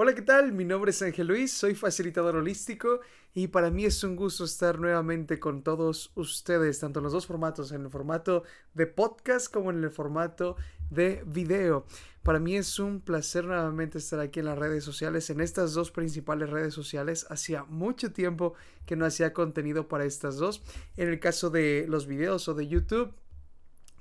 Hola, 0.00 0.14
¿qué 0.14 0.22
tal? 0.22 0.52
Mi 0.52 0.64
nombre 0.64 0.92
es 0.92 1.02
Ángel 1.02 1.26
Luis, 1.26 1.52
soy 1.52 1.74
facilitador 1.74 2.36
holístico 2.36 3.00
y 3.34 3.48
para 3.48 3.68
mí 3.68 3.84
es 3.84 4.04
un 4.04 4.14
gusto 4.14 4.44
estar 4.44 4.78
nuevamente 4.78 5.40
con 5.40 5.64
todos 5.64 6.12
ustedes, 6.14 6.78
tanto 6.78 7.00
en 7.00 7.02
los 7.02 7.12
dos 7.12 7.26
formatos, 7.26 7.72
en 7.72 7.82
el 7.82 7.90
formato 7.90 8.44
de 8.74 8.86
podcast 8.86 9.52
como 9.52 9.72
en 9.72 9.82
el 9.82 9.90
formato 9.90 10.54
de 10.88 11.24
video. 11.26 11.84
Para 12.22 12.38
mí 12.38 12.54
es 12.54 12.78
un 12.78 13.00
placer 13.00 13.46
nuevamente 13.46 13.98
estar 13.98 14.20
aquí 14.20 14.38
en 14.38 14.46
las 14.46 14.56
redes 14.56 14.84
sociales, 14.84 15.30
en 15.30 15.40
estas 15.40 15.74
dos 15.74 15.90
principales 15.90 16.48
redes 16.48 16.74
sociales. 16.74 17.26
Hacía 17.28 17.64
mucho 17.64 18.12
tiempo 18.12 18.54
que 18.86 18.94
no 18.94 19.04
hacía 19.04 19.32
contenido 19.32 19.88
para 19.88 20.04
estas 20.04 20.36
dos. 20.36 20.62
En 20.96 21.08
el 21.08 21.18
caso 21.18 21.50
de 21.50 21.86
los 21.88 22.06
videos 22.06 22.46
o 22.46 22.54
de 22.54 22.68
YouTube, 22.68 23.14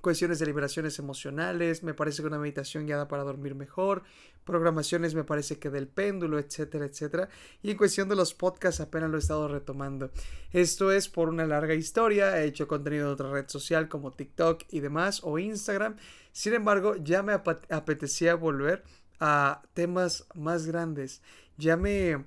cuestiones 0.01 0.39
de 0.39 0.45
liberaciones 0.45 0.99
emocionales, 0.99 1.83
me 1.83 1.93
parece 1.93 2.21
que 2.21 2.27
una 2.27 2.37
meditación 2.37 2.85
guiada 2.85 3.07
para 3.07 3.23
dormir 3.23 3.55
mejor, 3.55 4.03
programaciones 4.47 5.13
me 5.13 5.23
parece 5.23 5.59
que 5.59 5.69
del 5.69 5.87
péndulo, 5.87 6.39
etcétera, 6.39 6.85
etcétera. 6.85 7.29
Y 7.61 7.69
en 7.69 7.77
cuestión 7.77 8.09
de 8.09 8.15
los 8.15 8.33
podcasts 8.33 8.81
apenas 8.81 9.11
lo 9.11 9.17
he 9.17 9.19
estado 9.19 9.47
retomando. 9.47 10.09
Esto 10.51 10.91
es 10.91 11.07
por 11.07 11.29
una 11.29 11.45
larga 11.45 11.75
historia, 11.75 12.41
he 12.41 12.45
hecho 12.45 12.67
contenido 12.67 13.05
en 13.05 13.13
otra 13.13 13.31
red 13.31 13.47
social 13.47 13.87
como 13.87 14.13
TikTok 14.13 14.63
y 14.69 14.79
demás 14.79 15.21
o 15.23 15.37
Instagram. 15.37 15.97
Sin 16.31 16.53
embargo, 16.53 16.95
ya 16.95 17.21
me 17.21 17.33
apetecía 17.33 18.33
volver 18.33 18.83
a 19.19 19.61
temas 19.73 20.25
más 20.33 20.65
grandes. 20.65 21.21
Ya 21.57 21.77
me 21.77 22.25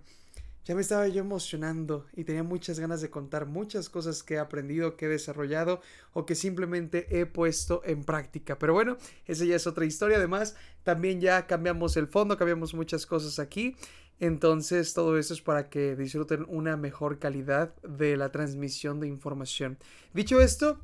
ya 0.65 0.75
me 0.75 0.83
estaba 0.83 1.09
yo 1.09 1.21
emocionando 1.21 2.07
y 2.15 2.25
tenía 2.25 2.43
muchas 2.43 2.79
ganas 2.79 3.01
de 3.01 3.11
contar 3.11 3.47
muchas 3.47 3.89
cosas 3.89 4.23
que 4.23 4.35
he 4.35 4.39
aprendido, 4.39 4.97
que 4.97 5.07
he 5.07 5.09
desarrollado 5.09 5.81
o 6.13 6.27
que 6.27 6.35
simplemente 6.35 7.07
he 7.19 7.27
puesto 7.27 7.83
en 7.85 8.05
práctica. 8.05 8.59
Pero 8.59 8.75
bueno, 8.75 8.97
esa 9.27 9.45
ya 9.45 9.57
es 9.57 9.67
otra 9.67 9.87
historia. 9.87 10.19
Además, 10.19 10.57
también 10.83 11.21
ya 11.21 11.47
cambiamos 11.47 11.97
el 11.97 12.09
fondo, 12.09 12.37
cambiamos 12.37 12.75
muchas 12.75 13.07
cosas 13.07 13.39
aquí. 13.39 13.75
Entonces, 14.19 14.93
todo 14.93 15.19
eso 15.19 15.33
es 15.33 15.41
para 15.41 15.71
que 15.71 15.97
disfruten 15.97 16.45
una 16.47 16.77
mejor 16.77 17.19
calidad 17.19 17.75
de 17.83 18.19
la 18.19 18.31
transmisión 18.31 19.01
de 19.01 19.09
información. 19.09 19.79
Dicho 20.13 20.41
esto, 20.43 20.79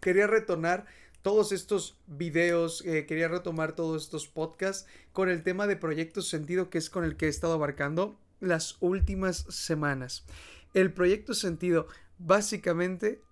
quería 0.00 0.28
retornar 0.28 0.86
todos 1.22 1.50
estos 1.50 1.96
videos, 2.06 2.84
eh, 2.86 3.06
quería 3.06 3.26
retomar 3.26 3.74
todos 3.74 4.04
estos 4.04 4.28
podcasts 4.28 4.86
con 5.12 5.30
el 5.30 5.42
tema 5.42 5.66
de 5.66 5.74
proyectos 5.74 6.28
sentido 6.28 6.70
que 6.70 6.78
es 6.78 6.90
con 6.90 7.02
el 7.02 7.16
que 7.16 7.26
he 7.26 7.28
estado 7.28 7.54
abarcando 7.54 8.16
las 8.44 8.76
últimas 8.80 9.46
semanas. 9.48 10.24
El 10.72 10.92
proyecto 10.92 11.34
sentido 11.34 11.86
básicamente 12.18 13.22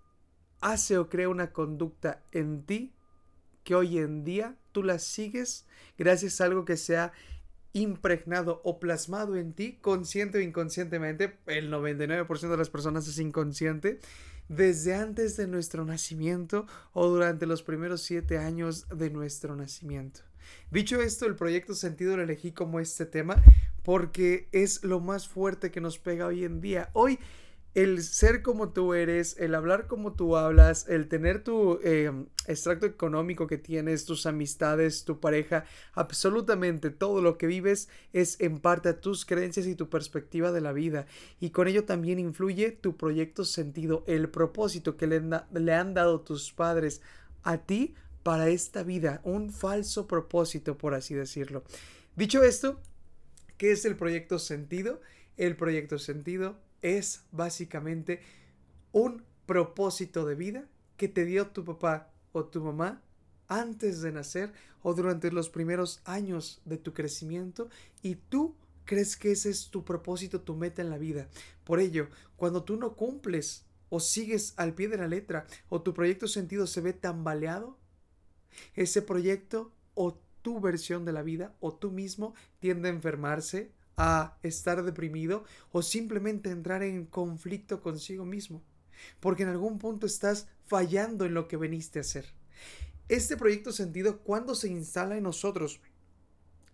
hace 0.60 0.98
o 0.98 1.08
crea 1.08 1.28
una 1.28 1.52
conducta 1.52 2.22
en 2.32 2.64
ti 2.64 2.94
que 3.64 3.74
hoy 3.74 3.98
en 3.98 4.24
día 4.24 4.56
tú 4.72 4.82
la 4.82 4.98
sigues 4.98 5.66
gracias 5.98 6.40
a 6.40 6.44
algo 6.44 6.64
que 6.64 6.76
se 6.76 6.96
ha 6.96 7.12
impregnado 7.72 8.60
o 8.64 8.78
plasmado 8.78 9.36
en 9.36 9.54
ti, 9.54 9.78
consciente 9.80 10.38
o 10.38 10.40
inconscientemente, 10.40 11.38
el 11.46 11.70
99% 11.70 12.50
de 12.50 12.56
las 12.56 12.70
personas 12.70 13.08
es 13.08 13.18
inconsciente, 13.18 13.98
desde 14.48 14.94
antes 14.94 15.36
de 15.36 15.46
nuestro 15.46 15.84
nacimiento 15.84 16.66
o 16.92 17.08
durante 17.08 17.46
los 17.46 17.62
primeros 17.62 18.02
siete 18.02 18.38
años 18.38 18.86
de 18.94 19.08
nuestro 19.08 19.56
nacimiento. 19.56 20.20
Dicho 20.70 21.00
esto, 21.00 21.26
el 21.26 21.36
proyecto 21.36 21.74
sentido 21.74 22.16
lo 22.16 22.24
elegí 22.24 22.52
como 22.52 22.80
este 22.80 23.06
tema 23.06 23.42
porque 23.82 24.48
es 24.52 24.84
lo 24.84 25.00
más 25.00 25.28
fuerte 25.28 25.70
que 25.70 25.80
nos 25.80 25.98
pega 25.98 26.26
hoy 26.26 26.44
en 26.44 26.60
día. 26.60 26.90
Hoy 26.92 27.18
el 27.74 28.02
ser 28.02 28.42
como 28.42 28.68
tú 28.68 28.92
eres, 28.92 29.36
el 29.38 29.54
hablar 29.54 29.86
como 29.86 30.12
tú 30.12 30.36
hablas, 30.36 30.86
el 30.88 31.08
tener 31.08 31.42
tu 31.42 31.80
em, 31.82 32.26
extracto 32.46 32.84
económico 32.84 33.46
que 33.46 33.56
tienes, 33.56 34.04
tus 34.04 34.26
amistades, 34.26 35.04
tu 35.04 35.20
pareja, 35.20 35.64
absolutamente 35.94 36.90
todo 36.90 37.22
lo 37.22 37.38
que 37.38 37.46
vives 37.46 37.88
es 38.12 38.38
en 38.40 38.60
parte 38.60 38.90
a 38.90 39.00
tus 39.00 39.24
creencias 39.24 39.66
y 39.66 39.74
tu 39.74 39.88
perspectiva 39.88 40.52
de 40.52 40.60
la 40.60 40.72
vida. 40.72 41.06
Y 41.40 41.50
con 41.50 41.66
ello 41.66 41.84
también 41.84 42.18
influye 42.18 42.72
tu 42.72 42.96
proyecto 42.96 43.44
sentido, 43.44 44.04
el 44.06 44.28
propósito 44.28 44.98
que 44.98 45.06
le, 45.06 45.22
le 45.52 45.74
han 45.74 45.94
dado 45.94 46.20
tus 46.20 46.52
padres 46.52 47.00
a 47.42 47.56
ti 47.56 47.94
para 48.22 48.50
esta 48.50 48.82
vida, 48.82 49.20
un 49.24 49.50
falso 49.50 50.06
propósito, 50.06 50.76
por 50.76 50.94
así 50.94 51.14
decirlo. 51.14 51.64
Dicho 52.16 52.42
esto, 52.42 52.78
¿Qué 53.56 53.72
es 53.72 53.84
el 53.84 53.96
proyecto 53.96 54.38
sentido? 54.38 55.00
El 55.36 55.56
proyecto 55.56 55.98
sentido 55.98 56.58
es 56.82 57.24
básicamente 57.30 58.20
un 58.92 59.24
propósito 59.46 60.26
de 60.26 60.34
vida 60.34 60.68
que 60.96 61.08
te 61.08 61.24
dio 61.24 61.48
tu 61.48 61.64
papá 61.64 62.10
o 62.32 62.44
tu 62.44 62.62
mamá 62.62 63.02
antes 63.48 64.00
de 64.02 64.12
nacer 64.12 64.52
o 64.82 64.94
durante 64.94 65.30
los 65.30 65.48
primeros 65.48 66.00
años 66.04 66.60
de 66.64 66.78
tu 66.78 66.92
crecimiento 66.92 67.68
y 68.02 68.16
tú 68.16 68.54
crees 68.84 69.16
que 69.16 69.32
ese 69.32 69.50
es 69.50 69.68
tu 69.68 69.84
propósito, 69.84 70.40
tu 70.40 70.54
meta 70.54 70.82
en 70.82 70.90
la 70.90 70.98
vida. 70.98 71.28
Por 71.64 71.80
ello, 71.80 72.08
cuando 72.36 72.64
tú 72.64 72.76
no 72.76 72.94
cumples 72.96 73.64
o 73.88 74.00
sigues 74.00 74.54
al 74.56 74.74
pie 74.74 74.88
de 74.88 74.96
la 74.96 75.08
letra 75.08 75.46
o 75.68 75.82
tu 75.82 75.94
proyecto 75.94 76.26
sentido 76.26 76.66
se 76.66 76.80
ve 76.80 76.92
tambaleado, 76.92 77.78
ese 78.74 79.02
proyecto 79.02 79.72
o 79.94 80.18
tu 80.42 80.60
versión 80.60 81.04
de 81.04 81.12
la 81.12 81.22
vida 81.22 81.54
o 81.60 81.74
tú 81.74 81.90
mismo 81.90 82.34
tiende 82.58 82.88
a 82.88 82.92
enfermarse, 82.92 83.72
a 83.96 84.36
estar 84.42 84.82
deprimido 84.82 85.44
o 85.70 85.82
simplemente 85.82 86.50
entrar 86.50 86.82
en 86.82 87.06
conflicto 87.06 87.80
consigo 87.80 88.24
mismo, 88.24 88.62
porque 89.20 89.44
en 89.44 89.50
algún 89.50 89.78
punto 89.78 90.06
estás 90.06 90.48
fallando 90.66 91.24
en 91.24 91.34
lo 91.34 91.48
que 91.48 91.56
veniste 91.56 91.98
a 91.98 92.02
hacer. 92.02 92.26
Este 93.08 93.36
proyecto 93.36 93.72
sentido, 93.72 94.20
cuando 94.20 94.54
se 94.54 94.68
instala 94.68 95.16
en 95.16 95.24
nosotros? 95.24 95.80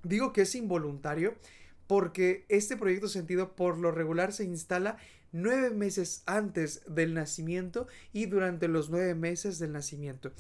Digo 0.03 0.33
que 0.33 0.43
es 0.43 0.55
involuntario 0.55 1.37
porque 1.87 2.45
este 2.49 2.77
proyecto 2.77 3.09
sentido 3.09 3.57
por 3.57 3.79
lo 3.79 3.91
regular 3.91 4.33
se 4.33 4.45
instala 4.45 4.99
nueve 5.33 5.71
meses 5.71 6.23
antes 6.27 6.83
del 6.87 7.15
nacimiento 7.15 7.89
y 8.13 8.27
durante 8.27 8.69
los 8.69 8.91
nueve 8.91 9.15
meses 9.15 9.59
del 9.59 9.73
nacimiento. 9.73 10.33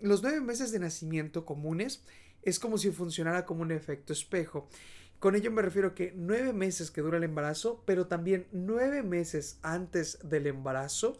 los 0.00 0.22
nueve 0.22 0.40
meses 0.40 0.70
de 0.70 0.78
nacimiento 0.78 1.44
comunes 1.44 2.04
es 2.48 2.58
como 2.58 2.78
si 2.78 2.90
funcionara 2.90 3.44
como 3.44 3.62
un 3.62 3.72
efecto 3.72 4.12
espejo. 4.12 4.68
Con 5.18 5.34
ello 5.34 5.50
me 5.50 5.62
refiero 5.62 5.94
que 5.94 6.12
nueve 6.16 6.52
meses 6.52 6.90
que 6.90 7.00
dura 7.00 7.18
el 7.18 7.24
embarazo, 7.24 7.82
pero 7.84 8.06
también 8.06 8.46
nueve 8.52 9.02
meses 9.02 9.58
antes 9.62 10.18
del 10.22 10.46
embarazo, 10.46 11.18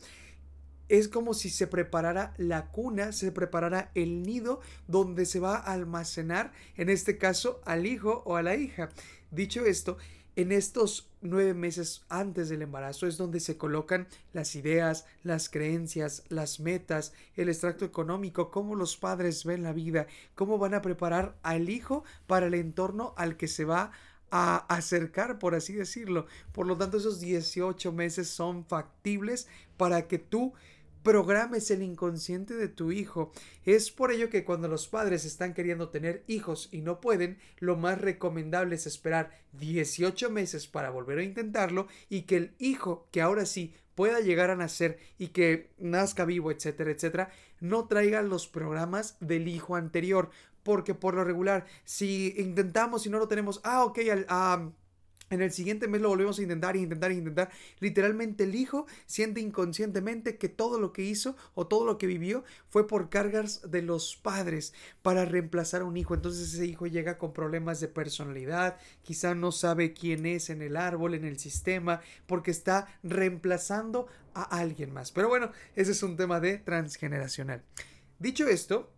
es 0.88 1.08
como 1.08 1.34
si 1.34 1.50
se 1.50 1.66
preparara 1.66 2.32
la 2.38 2.70
cuna, 2.70 3.12
se 3.12 3.30
preparara 3.30 3.90
el 3.94 4.22
nido 4.22 4.60
donde 4.86 5.26
se 5.26 5.40
va 5.40 5.56
a 5.56 5.72
almacenar, 5.72 6.52
en 6.76 6.88
este 6.88 7.18
caso, 7.18 7.60
al 7.64 7.86
hijo 7.86 8.22
o 8.24 8.36
a 8.36 8.42
la 8.42 8.56
hija. 8.56 8.88
Dicho 9.30 9.66
esto, 9.66 9.98
en 10.38 10.52
estos 10.52 11.10
nueve 11.20 11.52
meses 11.52 12.04
antes 12.08 12.48
del 12.48 12.62
embarazo 12.62 13.08
es 13.08 13.16
donde 13.16 13.40
se 13.40 13.56
colocan 13.56 14.06
las 14.32 14.54
ideas, 14.54 15.04
las 15.24 15.48
creencias, 15.48 16.22
las 16.28 16.60
metas, 16.60 17.12
el 17.34 17.48
extracto 17.48 17.84
económico, 17.84 18.52
cómo 18.52 18.76
los 18.76 18.96
padres 18.96 19.44
ven 19.44 19.64
la 19.64 19.72
vida, 19.72 20.06
cómo 20.36 20.56
van 20.56 20.74
a 20.74 20.80
preparar 20.80 21.36
al 21.42 21.68
hijo 21.68 22.04
para 22.28 22.46
el 22.46 22.54
entorno 22.54 23.14
al 23.16 23.36
que 23.36 23.48
se 23.48 23.64
va 23.64 23.90
a 24.30 24.58
acercar, 24.72 25.40
por 25.40 25.56
así 25.56 25.72
decirlo. 25.72 26.26
Por 26.52 26.68
lo 26.68 26.76
tanto, 26.76 26.98
esos 26.98 27.18
18 27.18 27.90
meses 27.90 28.28
son 28.28 28.64
factibles 28.64 29.48
para 29.76 30.06
que 30.06 30.20
tú 30.20 30.52
programes 31.08 31.70
el 31.70 31.82
inconsciente 31.82 32.52
de 32.52 32.68
tu 32.68 32.92
hijo. 32.92 33.32
Es 33.64 33.90
por 33.90 34.12
ello 34.12 34.28
que 34.28 34.44
cuando 34.44 34.68
los 34.68 34.88
padres 34.88 35.24
están 35.24 35.54
queriendo 35.54 35.88
tener 35.88 36.22
hijos 36.26 36.68
y 36.70 36.82
no 36.82 37.00
pueden, 37.00 37.38
lo 37.60 37.76
más 37.76 37.98
recomendable 37.98 38.74
es 38.74 38.86
esperar 38.86 39.30
18 39.52 40.28
meses 40.28 40.66
para 40.66 40.90
volver 40.90 41.16
a 41.16 41.22
intentarlo 41.22 41.88
y 42.10 42.24
que 42.24 42.36
el 42.36 42.54
hijo 42.58 43.08
que 43.10 43.22
ahora 43.22 43.46
sí 43.46 43.72
pueda 43.94 44.20
llegar 44.20 44.50
a 44.50 44.56
nacer 44.56 44.98
y 45.16 45.28
que 45.28 45.70
nazca 45.78 46.26
vivo, 46.26 46.50
etcétera, 46.50 46.90
etcétera, 46.90 47.30
no 47.58 47.86
traiga 47.86 48.20
los 48.20 48.46
programas 48.46 49.16
del 49.20 49.48
hijo 49.48 49.76
anterior. 49.76 50.28
Porque 50.62 50.92
por 50.92 51.14
lo 51.14 51.24
regular, 51.24 51.64
si 51.84 52.34
intentamos 52.36 53.06
y 53.06 53.08
no 53.08 53.18
lo 53.18 53.28
tenemos, 53.28 53.62
ah, 53.64 53.82
ok, 53.86 54.00
al, 54.28 54.74
en 55.30 55.42
el 55.42 55.52
siguiente 55.52 55.88
mes 55.88 56.00
lo 56.00 56.08
volvemos 56.08 56.38
a 56.38 56.42
intentar, 56.42 56.76
intentar, 56.76 57.12
intentar. 57.12 57.50
Literalmente 57.80 58.44
el 58.44 58.54
hijo 58.54 58.86
siente 59.06 59.40
inconscientemente 59.40 60.38
que 60.38 60.48
todo 60.48 60.80
lo 60.80 60.92
que 60.92 61.02
hizo 61.02 61.36
o 61.54 61.66
todo 61.66 61.84
lo 61.84 61.98
que 61.98 62.06
vivió 62.06 62.44
fue 62.68 62.86
por 62.86 63.10
cargas 63.10 63.70
de 63.70 63.82
los 63.82 64.16
padres 64.16 64.72
para 65.02 65.24
reemplazar 65.24 65.82
a 65.82 65.84
un 65.84 65.96
hijo. 65.96 66.14
Entonces 66.14 66.54
ese 66.54 66.66
hijo 66.66 66.86
llega 66.86 67.18
con 67.18 67.32
problemas 67.32 67.80
de 67.80 67.88
personalidad, 67.88 68.78
quizá 69.02 69.34
no 69.34 69.52
sabe 69.52 69.92
quién 69.92 70.26
es 70.26 70.50
en 70.50 70.62
el 70.62 70.76
árbol, 70.76 71.14
en 71.14 71.24
el 71.24 71.38
sistema, 71.38 72.00
porque 72.26 72.50
está 72.50 72.86
reemplazando 73.02 74.06
a 74.34 74.42
alguien 74.42 74.92
más. 74.92 75.12
Pero 75.12 75.28
bueno, 75.28 75.50
ese 75.76 75.92
es 75.92 76.02
un 76.02 76.16
tema 76.16 76.40
de 76.40 76.58
transgeneracional. 76.58 77.62
Dicho 78.18 78.46
esto, 78.48 78.90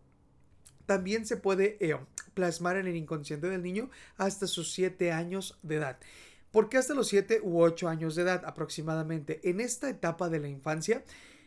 también 0.87 1.27
se 1.27 1.37
puede 1.37 1.77
eh, 1.81 1.97
plasmar 2.41 2.79
en 2.79 2.87
el 2.87 2.97
inconsciente 2.97 3.51
del 3.51 3.63
niño 3.63 3.91
hasta 4.17 4.47
sus 4.47 4.73
7 4.73 5.13
años 5.13 5.59
de 5.63 5.77
edad. 5.77 5.99
¿Por 6.51 6.71
qué 6.71 6.79
hasta 6.79 6.95
los 6.95 7.09
7 7.09 7.41
u 7.43 7.61
8 7.61 7.87
años 7.87 8.15
de 8.15 8.23
edad 8.23 8.45
aproximadamente? 8.47 9.43
En 9.45 9.61
esta 9.61 9.91
etapa 9.91 10.31
de 10.31 10.41
la 10.41 10.49
infancia, 10.49 11.05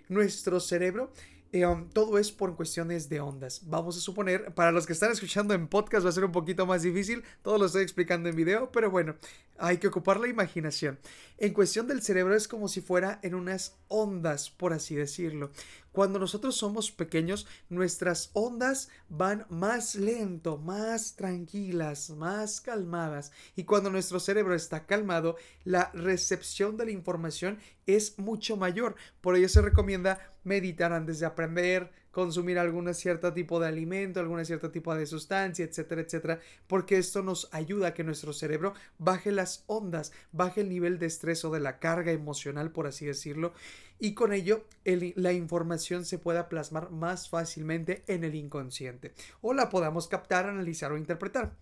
nuestro 0.07 0.59
cerebro 0.59 1.11
eh, 1.51 1.67
um, 1.67 1.87
todo 1.87 2.17
es 2.17 2.31
por 2.31 2.55
cuestiones 2.55 3.09
de 3.09 3.19
ondas. 3.19 3.61
Vamos 3.65 3.95
a 3.95 3.99
suponer, 3.99 4.55
para 4.55 4.71
los 4.71 4.87
que 4.87 4.93
están 4.93 5.11
escuchando 5.11 5.53
en 5.53 5.67
podcast 5.67 6.03
va 6.03 6.09
a 6.09 6.11
ser 6.13 6.25
un 6.25 6.31
poquito 6.31 6.65
más 6.65 6.81
difícil, 6.81 7.23
todo 7.43 7.59
lo 7.59 7.67
estoy 7.67 7.83
explicando 7.83 8.27
en 8.27 8.35
video, 8.35 8.71
pero 8.71 8.89
bueno, 8.89 9.15
hay 9.59 9.77
que 9.77 9.87
ocupar 9.87 10.19
la 10.19 10.27
imaginación. 10.27 10.97
En 11.37 11.53
cuestión 11.53 11.87
del 11.87 12.01
cerebro 12.01 12.35
es 12.35 12.47
como 12.47 12.67
si 12.67 12.81
fuera 12.81 13.19
en 13.21 13.35
unas 13.35 13.77
ondas, 13.87 14.49
por 14.49 14.73
así 14.73 14.95
decirlo. 14.95 15.51
Cuando 15.93 16.17
nosotros 16.17 16.55
somos 16.55 16.91
pequeños, 16.91 17.45
nuestras 17.69 18.31
ondas 18.33 18.89
van 19.09 19.45
más 19.49 19.93
lento, 19.93 20.57
más 20.57 21.15
tranquilas, 21.15 22.09
más 22.09 22.59
calmadas. 22.61 23.31
Y 23.55 23.63
cuando 23.63 23.91
nuestro 23.91 24.19
cerebro 24.19 24.55
está 24.55 24.87
calmado, 24.87 25.37
la 25.63 25.91
recepción 25.93 26.77
de 26.77 26.85
la 26.85 26.91
información 26.91 27.59
es 27.85 28.17
mucho 28.17 28.57
mayor. 28.57 28.95
Por 29.21 29.35
ello 29.35 29.47
se 29.47 29.61
recomienda 29.61 30.33
meditar 30.43 30.93
antes 30.93 31.19
de 31.19 31.27
aprender, 31.27 31.91
consumir 32.13 32.59
algún 32.59 32.93
cierto 32.93 33.33
tipo 33.33 33.59
de 33.59 33.67
alimento, 33.67 34.19
algún 34.19 34.45
cierto 34.45 34.69
tipo 34.69 34.93
de 34.95 35.07
sustancia, 35.07 35.65
etcétera, 35.65 36.01
etcétera, 36.01 36.39
porque 36.67 36.97
esto 36.97 37.23
nos 37.23 37.49
ayuda 37.51 37.87
a 37.87 37.93
que 37.95 38.03
nuestro 38.03 38.33
cerebro 38.33 38.73
baje 38.99 39.31
las 39.31 39.63
ondas, 39.65 40.13
baje 40.31 40.61
el 40.61 40.69
nivel 40.69 40.99
de 40.99 41.07
estrés 41.07 41.43
o 41.43 41.51
de 41.51 41.59
la 41.59 41.79
carga 41.79 42.11
emocional, 42.11 42.71
por 42.71 42.85
así 42.85 43.05
decirlo, 43.05 43.53
y 44.03 44.15
con 44.15 44.33
ello 44.33 44.65
la 44.83 45.31
información 45.31 46.03
se 46.03 46.19
pueda 46.19 46.49
plasmar 46.49 46.91
más 46.91 47.29
fácilmente 47.29 48.03
en 48.07 48.25
el 48.25 48.35
inconsciente 48.35 49.13
o 49.39 49.53
la 49.53 49.69
podamos 49.69 50.09
captar, 50.09 50.45
analizar 50.45 50.91
o 50.91 50.97
interpretar. 50.97 51.55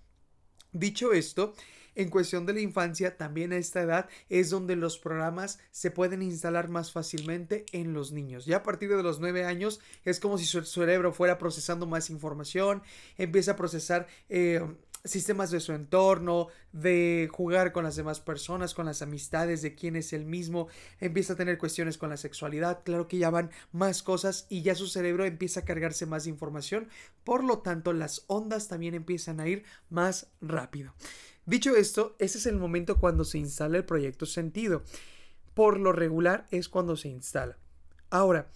Dicho 0.72 1.14
esto, 1.14 1.54
en 1.94 2.10
cuestión 2.10 2.48
de 2.48 2.54
la 2.54 2.62
infancia, 2.62 3.16
también 3.16 3.54
a 3.54 3.58
esta 3.58 3.82
edad 3.84 4.10
es 4.28 4.50
donde 4.50 4.76
los 4.76 4.98
programas 4.98 5.60
se 5.70 5.92
pueden 5.92 6.24
instalar 6.24 6.68
más 6.68 6.92
fácilmente 6.92 7.64
en 7.74 7.94
los 7.94 8.12
niños. 8.12 8.48
Ya 8.48 8.58
a 8.58 8.64
partir 8.64 8.90
de 8.90 9.04
los 9.04 9.20
9 9.20 9.46
años 9.46 9.80
es 10.04 10.20
como 10.20 10.40
si 10.40 10.46
su 10.46 10.64
cerebro 10.64 11.14
fuera 11.14 11.38
procesando 11.38 11.86
más 11.86 12.10
información, 12.10 12.82
empieza 13.20 13.52
a 13.52 13.56
procesar 13.56 14.08
eh, 14.30 14.66
sistemas 15.04 15.52
de 15.52 15.60
su 15.60 15.74
entorno, 15.74 16.48
de 16.72 17.30
jugar 17.32 17.72
con 17.72 17.84
las 17.84 17.96
demás 17.96 18.20
personas, 18.20 18.74
con 18.74 18.86
las 18.86 19.02
amistades, 19.02 19.62
de 19.62 19.76
quién 19.76 19.96
es 19.96 20.14
el 20.14 20.26
mismo, 20.26 20.68
empieza 21.00 21.34
a 21.34 21.36
tener 21.36 21.58
cuestiones 21.58 21.98
con 21.98 22.10
la 22.10 22.18
sexualidad, 22.18 22.84
claro 22.84 23.08
que 23.08 23.18
ya 23.18 23.30
van 23.30 23.52
más 23.72 24.04
cosas 24.04 24.46
y 24.50 24.62
ya 24.62 24.76
su 24.76 24.88
cerebro 24.88 25.26
empieza 25.26 25.62
a 25.62 25.66
cargarse 25.66 26.06
más 26.06 26.28
información, 26.28 26.88
por 27.24 27.44
lo 27.44 27.60
tanto 27.60 27.94
las 27.94 28.24
ondas 28.28 28.68
también 28.68 28.94
empiezan 28.94 29.40
a 29.40 29.48
ir 29.48 29.64
más 29.90 30.28
rápido. 30.42 30.94
Dicho 31.46 31.76
esto, 31.76 32.16
ese 32.20 32.38
es 32.38 32.46
el 32.46 32.58
momento 32.58 33.00
cuando 33.00 33.26
se 33.26 33.40
instala 33.40 33.78
el 33.78 33.86
proyecto 33.86 34.26
sentido. 34.26 34.84
Por 35.54 35.80
lo 35.80 35.92
regular 35.92 36.48
es 36.52 36.70
cuando 36.70 36.96
se 36.96 37.10
instala. 37.10 37.58
Ahora, 38.10 38.50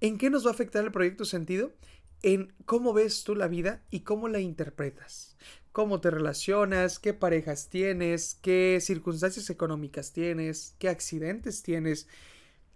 ¿en 0.00 0.18
qué 0.18 0.30
nos 0.30 0.44
va 0.44 0.50
a 0.50 0.54
afectar 0.54 0.84
el 0.84 0.92
proyecto 0.92 1.24
sentido? 1.24 1.72
En 2.22 2.52
cómo 2.66 2.92
ves 2.92 3.24
tú 3.24 3.34
la 3.34 3.48
vida 3.48 3.82
y 3.90 4.00
cómo 4.00 4.28
la 4.28 4.40
interpretas. 4.40 5.36
Cómo 5.72 6.00
te 6.00 6.10
relacionas, 6.10 6.98
qué 6.98 7.14
parejas 7.14 7.68
tienes, 7.68 8.38
qué 8.42 8.78
circunstancias 8.80 9.50
económicas 9.50 10.12
tienes, 10.12 10.76
qué 10.78 10.88
accidentes 10.88 11.62
tienes. 11.62 12.06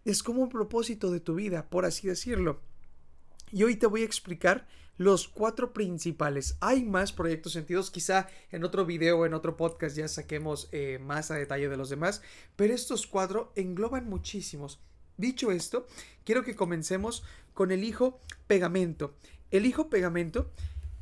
Es 0.05 0.23
como 0.23 0.43
un 0.43 0.49
propósito 0.49 1.11
de 1.11 1.21
tu 1.21 1.35
vida, 1.35 1.69
por 1.69 1.85
así 1.85 2.09
decirlo. 2.09 2.61
Y 3.53 3.63
hoy 3.63 3.77
te 3.77 3.87
voy 3.87 4.03
a 4.03 4.07
explicar 4.07 4.67
los 4.99 5.29
cuatro 5.29 5.73
principales. 5.73 6.57
Hay 6.61 6.85
más 6.85 7.13
proyectos 7.13 7.53
sentidos, 7.53 7.91
quizá 7.91 8.29
en 8.51 8.65
otro 8.65 8.87
video 8.87 9.19
o 9.19 9.27
en 9.27 9.35
otro 9.35 9.57
podcast 9.57 9.97
ya 9.97 10.09
saquemos 10.09 10.69
eh, 10.73 10.99
más 11.01 11.31
a 11.31 11.35
detalle 11.37 11.69
de 11.69 11.77
los 11.77 11.91
demás, 11.91 12.23
pero 12.57 12.75
estos 12.75 13.07
cuatro 13.07 13.53
engloban 13.55 14.09
muchísimos. 14.09 14.81
Dicho 15.19 15.51
esto, 15.51 15.87
quiero 16.25 16.45
que 16.45 16.57
comencemos 16.57 17.25
con 17.55 17.73
el 17.73 17.85
hijo 17.85 18.21
pegamento. 18.47 19.15
El 19.51 19.67
hijo 19.67 19.89
pegamento, 19.89 20.53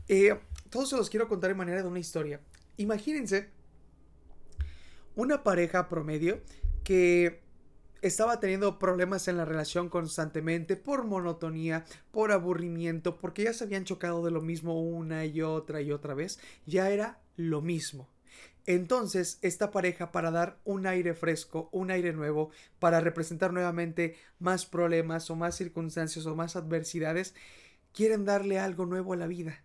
eh, 0.08 0.38
todos 0.70 0.90
se 0.90 0.96
los 0.96 1.10
quiero 1.10 1.28
contar 1.28 1.50
en 1.50 1.56
manera 1.56 1.82
de 1.82 1.88
una 1.88 1.98
historia. 1.98 2.40
Imagínense 2.76 3.50
una 5.16 5.42
pareja 5.42 5.88
promedio 5.88 6.40
que 6.82 7.42
estaba 8.02 8.38
teniendo 8.38 8.78
problemas 8.78 9.28
en 9.28 9.38
la 9.38 9.46
relación 9.46 9.88
constantemente 9.88 10.76
por 10.76 11.04
monotonía, 11.04 11.86
por 12.10 12.32
aburrimiento, 12.32 13.16
porque 13.16 13.44
ya 13.44 13.54
se 13.54 13.64
habían 13.64 13.84
chocado 13.84 14.22
de 14.24 14.30
lo 14.30 14.42
mismo 14.42 14.82
una 14.82 15.24
y 15.24 15.40
otra 15.40 15.80
y 15.80 15.90
otra 15.90 16.12
vez, 16.12 16.38
ya 16.66 16.90
era 16.90 17.20
lo 17.36 17.62
mismo. 17.62 18.10
Entonces, 18.66 19.38
esta 19.42 19.70
pareja 19.70 20.10
para 20.10 20.30
dar 20.30 20.58
un 20.64 20.86
aire 20.86 21.14
fresco, 21.14 21.68
un 21.72 21.90
aire 21.90 22.12
nuevo, 22.12 22.50
para 22.78 23.00
representar 23.00 23.52
nuevamente 23.52 24.16
más 24.38 24.66
problemas 24.66 25.30
o 25.30 25.36
más 25.36 25.56
circunstancias 25.56 26.26
o 26.26 26.34
más 26.34 26.56
adversidades, 26.56 27.34
quieren 27.94 28.24
darle 28.24 28.58
algo 28.58 28.84
nuevo 28.84 29.12
a 29.12 29.16
la 29.16 29.26
vida. 29.26 29.64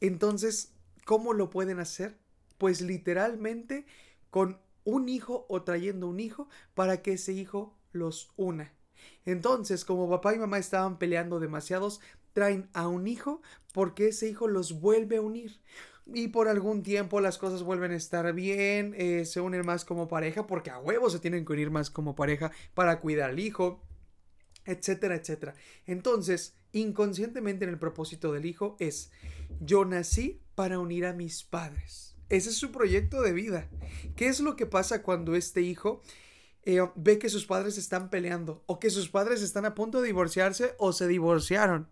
Entonces, 0.00 0.74
¿cómo 1.04 1.32
lo 1.34 1.50
pueden 1.50 1.78
hacer? 1.78 2.18
Pues 2.56 2.80
literalmente 2.80 3.86
con 4.30 4.60
un 4.84 5.08
hijo 5.08 5.46
o 5.48 5.62
trayendo 5.62 6.08
un 6.08 6.18
hijo 6.18 6.48
para 6.74 7.02
que 7.02 7.12
ese 7.12 7.32
hijo 7.32 7.76
los 7.92 8.32
una. 8.36 8.72
Entonces, 9.24 9.84
como 9.84 10.08
papá 10.08 10.34
y 10.34 10.38
mamá 10.38 10.58
estaban 10.58 10.98
peleando 10.98 11.38
demasiados, 11.40 12.00
traen 12.32 12.68
a 12.72 12.88
un 12.88 13.06
hijo 13.06 13.42
porque 13.72 14.08
ese 14.08 14.28
hijo 14.28 14.48
los 14.48 14.80
vuelve 14.80 15.16
a 15.16 15.20
unir. 15.20 15.60
Y 16.06 16.28
por 16.28 16.48
algún 16.48 16.82
tiempo 16.82 17.20
las 17.20 17.36
cosas 17.36 17.62
vuelven 17.62 17.92
a 17.92 17.96
estar 17.96 18.32
bien, 18.32 18.94
eh, 18.96 19.26
se 19.26 19.42
unen 19.42 19.66
más 19.66 19.84
como 19.84 20.08
pareja, 20.08 20.46
porque 20.46 20.70
a 20.70 20.78
huevos 20.78 21.12
se 21.12 21.18
tienen 21.18 21.44
que 21.44 21.52
unir 21.52 21.70
más 21.70 21.90
como 21.90 22.14
pareja 22.14 22.50
para 22.72 22.98
cuidar 22.98 23.30
al 23.30 23.38
hijo, 23.38 23.82
etcétera, 24.68 25.16
etcétera. 25.16 25.54
Entonces, 25.86 26.54
inconscientemente 26.72 27.64
en 27.64 27.70
el 27.70 27.78
propósito 27.78 28.32
del 28.32 28.46
hijo 28.46 28.76
es, 28.78 29.10
yo 29.60 29.84
nací 29.84 30.40
para 30.54 30.78
unir 30.78 31.06
a 31.06 31.12
mis 31.12 31.42
padres. 31.42 32.14
Ese 32.28 32.50
es 32.50 32.56
su 32.56 32.70
proyecto 32.70 33.22
de 33.22 33.32
vida. 33.32 33.68
¿Qué 34.14 34.28
es 34.28 34.40
lo 34.40 34.54
que 34.54 34.66
pasa 34.66 35.02
cuando 35.02 35.34
este 35.34 35.62
hijo 35.62 36.02
eh, 36.64 36.80
ve 36.94 37.18
que 37.18 37.30
sus 37.30 37.46
padres 37.46 37.78
están 37.78 38.10
peleando 38.10 38.62
o 38.66 38.78
que 38.78 38.90
sus 38.90 39.08
padres 39.08 39.40
están 39.40 39.64
a 39.64 39.74
punto 39.74 40.00
de 40.00 40.08
divorciarse 40.08 40.74
o 40.78 40.92
se 40.92 41.08
divorciaron? 41.08 41.88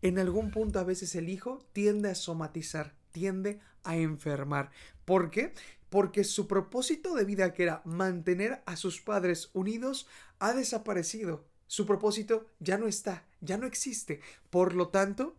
En 0.00 0.18
algún 0.18 0.50
punto 0.50 0.78
a 0.78 0.84
veces 0.84 1.14
el 1.16 1.28
hijo 1.28 1.66
tiende 1.72 2.10
a 2.10 2.14
somatizar, 2.14 2.94
tiende 3.10 3.60
a 3.82 3.96
enfermar. 3.96 4.70
¿Por 5.04 5.30
qué? 5.30 5.52
Porque 5.90 6.22
su 6.22 6.46
propósito 6.46 7.14
de 7.14 7.24
vida, 7.24 7.52
que 7.52 7.64
era 7.64 7.82
mantener 7.84 8.62
a 8.66 8.76
sus 8.76 9.00
padres 9.00 9.50
unidos, 9.52 10.06
ha 10.38 10.54
desaparecido. 10.54 11.44
Su 11.72 11.86
propósito 11.86 12.44
ya 12.60 12.76
no 12.76 12.86
está, 12.86 13.26
ya 13.40 13.56
no 13.56 13.66
existe. 13.66 14.20
Por 14.50 14.74
lo 14.74 14.88
tanto, 14.88 15.34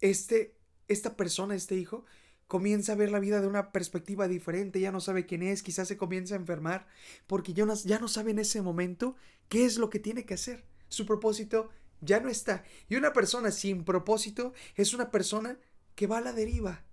este, 0.00 0.54
esta 0.86 1.16
persona, 1.16 1.56
este 1.56 1.74
hijo, 1.74 2.04
comienza 2.46 2.92
a 2.92 2.94
ver 2.94 3.10
la 3.10 3.18
vida 3.18 3.40
de 3.40 3.48
una 3.48 3.72
perspectiva 3.72 4.28
diferente, 4.28 4.78
ya 4.78 4.92
no 4.92 5.00
sabe 5.00 5.26
quién 5.26 5.42
es, 5.42 5.64
quizás 5.64 5.88
se 5.88 5.96
comienza 5.96 6.36
a 6.36 6.38
enfermar, 6.38 6.86
porque 7.26 7.54
ya 7.54 7.66
no, 7.66 7.74
ya 7.74 7.98
no 7.98 8.06
sabe 8.06 8.30
en 8.30 8.38
ese 8.38 8.62
momento 8.62 9.16
qué 9.48 9.64
es 9.64 9.76
lo 9.76 9.90
que 9.90 9.98
tiene 9.98 10.24
que 10.24 10.34
hacer. 10.34 10.64
Su 10.86 11.06
propósito 11.06 11.70
ya 12.00 12.20
no 12.20 12.28
está. 12.28 12.62
Y 12.88 12.94
una 12.94 13.12
persona 13.12 13.50
sin 13.50 13.82
propósito 13.82 14.52
es 14.76 14.94
una 14.94 15.10
persona 15.10 15.58
que 15.96 16.06
va 16.06 16.18
a 16.18 16.20
la 16.20 16.32
deriva, 16.32 16.84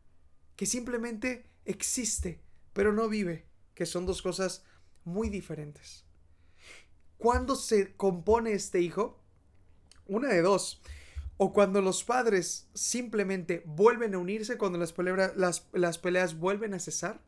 que 0.55 0.65
simplemente 0.65 1.45
existe, 1.65 2.41
pero 2.73 2.93
no 2.93 3.07
vive, 3.09 3.45
que 3.75 3.85
son 3.85 4.07
dos 4.07 4.23
cosas 4.23 4.63
muy 5.03 5.29
diferentes. 5.29 6.03
¿Cuándo 7.21 7.55
se 7.55 7.93
compone 7.97 8.53
este 8.53 8.81
hijo? 8.81 9.19
Una 10.07 10.29
de 10.29 10.41
dos 10.41 10.81
o 11.37 11.53
cuando 11.53 11.79
los 11.79 12.03
padres 12.03 12.67
simplemente 12.73 13.61
vuelven 13.67 14.15
a 14.15 14.17
unirse, 14.17 14.57
cuando 14.57 14.79
las, 14.79 14.95
las, 15.71 15.97
peleas 15.99 16.39
vuelven 16.39 16.73
a 16.73 16.79
cesar, 16.79 17.21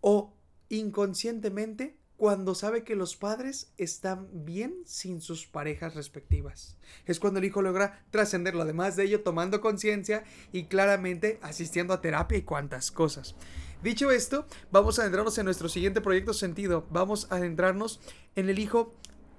o 0.00 0.34
inconscientemente 0.70 1.98
cuando 2.16 2.54
sabe 2.54 2.84
que 2.84 2.96
los 2.96 3.16
padres 3.16 3.70
están 3.76 4.28
bien 4.46 4.76
sin 4.86 5.20
sus 5.20 5.46
parejas 5.46 5.94
respectivas. 5.94 6.78
Es 7.04 7.20
cuando 7.20 7.38
el 7.38 7.44
hijo 7.44 7.60
logra 7.60 8.02
trascenderlo, 8.10 8.62
además 8.62 8.96
de 8.96 9.04
ello 9.04 9.22
tomando 9.22 9.60
conciencia 9.60 10.24
y 10.52 10.64
claramente 10.64 11.38
asistiendo 11.42 11.92
a 11.92 12.00
terapia 12.00 12.38
y 12.38 12.42
cuantas 12.42 12.90
cosas. 12.90 13.34
Dicho 13.82 14.10
esto, 14.10 14.46
vamos 14.70 14.98
a 14.98 15.02
adentrarnos 15.02 15.36
en 15.36 15.44
nuestro 15.44 15.68
siguiente 15.68 16.00
proyecto 16.00 16.32
sentido. 16.32 16.86
Vamos 16.90 17.28
a 17.30 17.36
adentrarnos 17.36 18.00
en 18.34 18.48
el 18.48 18.58
hijo 18.58 18.94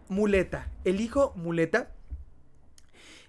muleta. 0.10 0.72
El 0.84 1.00
hijo 1.00 1.34
muleta 1.36 1.96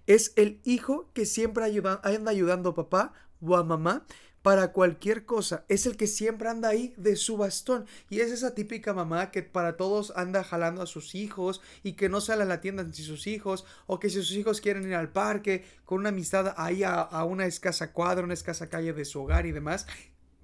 es 0.06 0.32
el 0.36 0.60
hijo 0.64 1.08
que 1.12 1.26
siempre 1.26 1.64
anda 1.64 2.30
ayudando 2.30 2.70
a 2.70 2.74
papá 2.74 3.12
o 3.40 3.56
a 3.56 3.62
mamá 3.62 4.04
para 4.42 4.72
cualquier 4.72 5.26
cosa. 5.26 5.64
Es 5.68 5.86
el 5.86 5.96
que 5.96 6.06
siempre 6.06 6.48
anda 6.48 6.70
ahí 6.70 6.94
de 6.96 7.16
su 7.16 7.36
bastón. 7.36 7.86
Y 8.08 8.20
es 8.20 8.30
esa 8.30 8.54
típica 8.54 8.94
mamá 8.94 9.30
que 9.30 9.42
para 9.42 9.76
todos 9.76 10.12
anda 10.16 10.42
jalando 10.42 10.82
a 10.82 10.86
sus 10.86 11.14
hijos 11.14 11.60
y 11.82 11.92
que 11.92 12.08
no 12.08 12.20
sale 12.20 12.42
a 12.42 12.46
la 12.46 12.60
tienda 12.60 12.82
sin 12.90 13.04
sus 13.04 13.26
hijos. 13.26 13.66
O 13.86 14.00
que 14.00 14.08
si 14.08 14.16
sus 14.16 14.32
hijos 14.32 14.60
quieren 14.60 14.88
ir 14.88 14.94
al 14.94 15.12
parque 15.12 15.64
con 15.84 15.98
una 15.98 16.08
amistad 16.08 16.54
ahí 16.56 16.82
a, 16.82 16.94
a 16.94 17.24
una 17.24 17.46
escasa 17.46 17.92
cuadra, 17.92 18.24
una 18.24 18.34
escasa 18.34 18.68
calle 18.68 18.92
de 18.92 19.04
su 19.04 19.20
hogar 19.20 19.46
y 19.46 19.52
demás. 19.52 19.86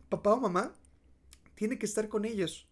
Papá 0.09 0.35
o 0.35 0.41
mamá 0.41 0.75
tiene 1.55 1.79
que 1.79 1.87
estar 1.87 2.09
con 2.09 2.25
ellos. 2.25 2.69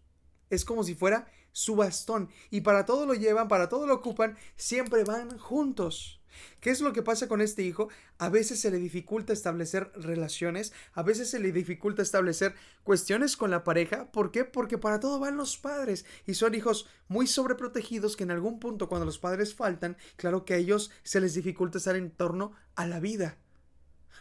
Es 0.49 0.63
como 0.63 0.83
si 0.83 0.93
fuera 0.93 1.27
su 1.55 1.77
bastón. 1.77 2.29
Y 2.51 2.61
para 2.61 2.85
todo 2.85 3.05
lo 3.05 3.13
llevan, 3.13 3.47
para 3.47 3.69
todo 3.69 3.87
lo 3.87 3.95
ocupan, 3.95 4.37
siempre 4.57 5.05
van 5.05 5.37
juntos. 5.37 6.19
¿Qué 6.59 6.69
es 6.69 6.81
lo 6.81 6.91
que 6.91 7.01
pasa 7.01 7.29
con 7.29 7.39
este 7.39 7.63
hijo? 7.63 7.87
A 8.17 8.27
veces 8.27 8.59
se 8.59 8.69
le 8.69 8.77
dificulta 8.77 9.31
establecer 9.31 9.89
relaciones, 9.95 10.73
a 10.91 11.01
veces 11.01 11.29
se 11.29 11.39
le 11.39 11.53
dificulta 11.53 12.01
establecer 12.01 12.55
cuestiones 12.83 13.37
con 13.37 13.51
la 13.51 13.63
pareja. 13.63 14.11
¿Por 14.11 14.31
qué? 14.31 14.43
Porque 14.43 14.77
para 14.77 14.99
todo 14.99 15.17
van 15.17 15.37
los 15.37 15.55
padres 15.55 16.05
y 16.27 16.33
son 16.33 16.55
hijos 16.55 16.89
muy 17.07 17.25
sobreprotegidos 17.25 18.17
que 18.17 18.23
en 18.23 18.31
algún 18.31 18.59
punto 18.59 18.89
cuando 18.89 19.05
los 19.05 19.17
padres 19.17 19.55
faltan, 19.55 19.95
claro 20.17 20.43
que 20.43 20.55
a 20.55 20.57
ellos 20.57 20.91
se 21.03 21.21
les 21.21 21.35
dificulta 21.35 21.77
estar 21.77 21.95
en 21.95 22.11
torno 22.11 22.51
a 22.75 22.85
la 22.85 22.99
vida. 22.99 23.37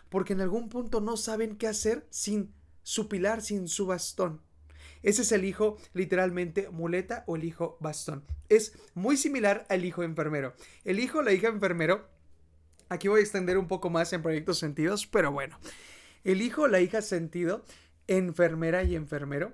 Porque 0.08 0.34
en 0.34 0.40
algún 0.40 0.68
punto 0.68 1.00
no 1.00 1.16
saben 1.16 1.56
qué 1.56 1.66
hacer 1.66 2.06
sin 2.10 2.54
su 2.84 3.08
pilar, 3.08 3.42
sin 3.42 3.66
su 3.66 3.86
bastón. 3.86 4.40
Ese 5.04 5.22
es 5.22 5.32
el 5.32 5.44
hijo 5.44 5.76
literalmente 5.92 6.70
muleta 6.70 7.22
o 7.26 7.36
el 7.36 7.44
hijo 7.44 7.76
bastón. 7.78 8.24
Es 8.48 8.72
muy 8.94 9.16
similar 9.18 9.66
al 9.68 9.84
hijo 9.84 10.02
enfermero. 10.02 10.54
El 10.84 10.98
hijo, 10.98 11.22
la 11.22 11.32
hija 11.32 11.48
enfermero, 11.48 12.08
aquí 12.88 13.08
voy 13.08 13.20
a 13.20 13.22
extender 13.22 13.58
un 13.58 13.68
poco 13.68 13.90
más 13.90 14.12
en 14.14 14.22
proyectos 14.22 14.58
sentidos, 14.58 15.06
pero 15.06 15.30
bueno. 15.30 15.60
El 16.24 16.40
hijo, 16.40 16.68
la 16.68 16.80
hija 16.80 17.02
sentido, 17.02 17.64
enfermera 18.06 18.82
y 18.82 18.96
enfermero, 18.96 19.52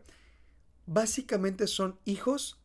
básicamente 0.87 1.67
son 1.67 1.99
hijos 2.05 2.61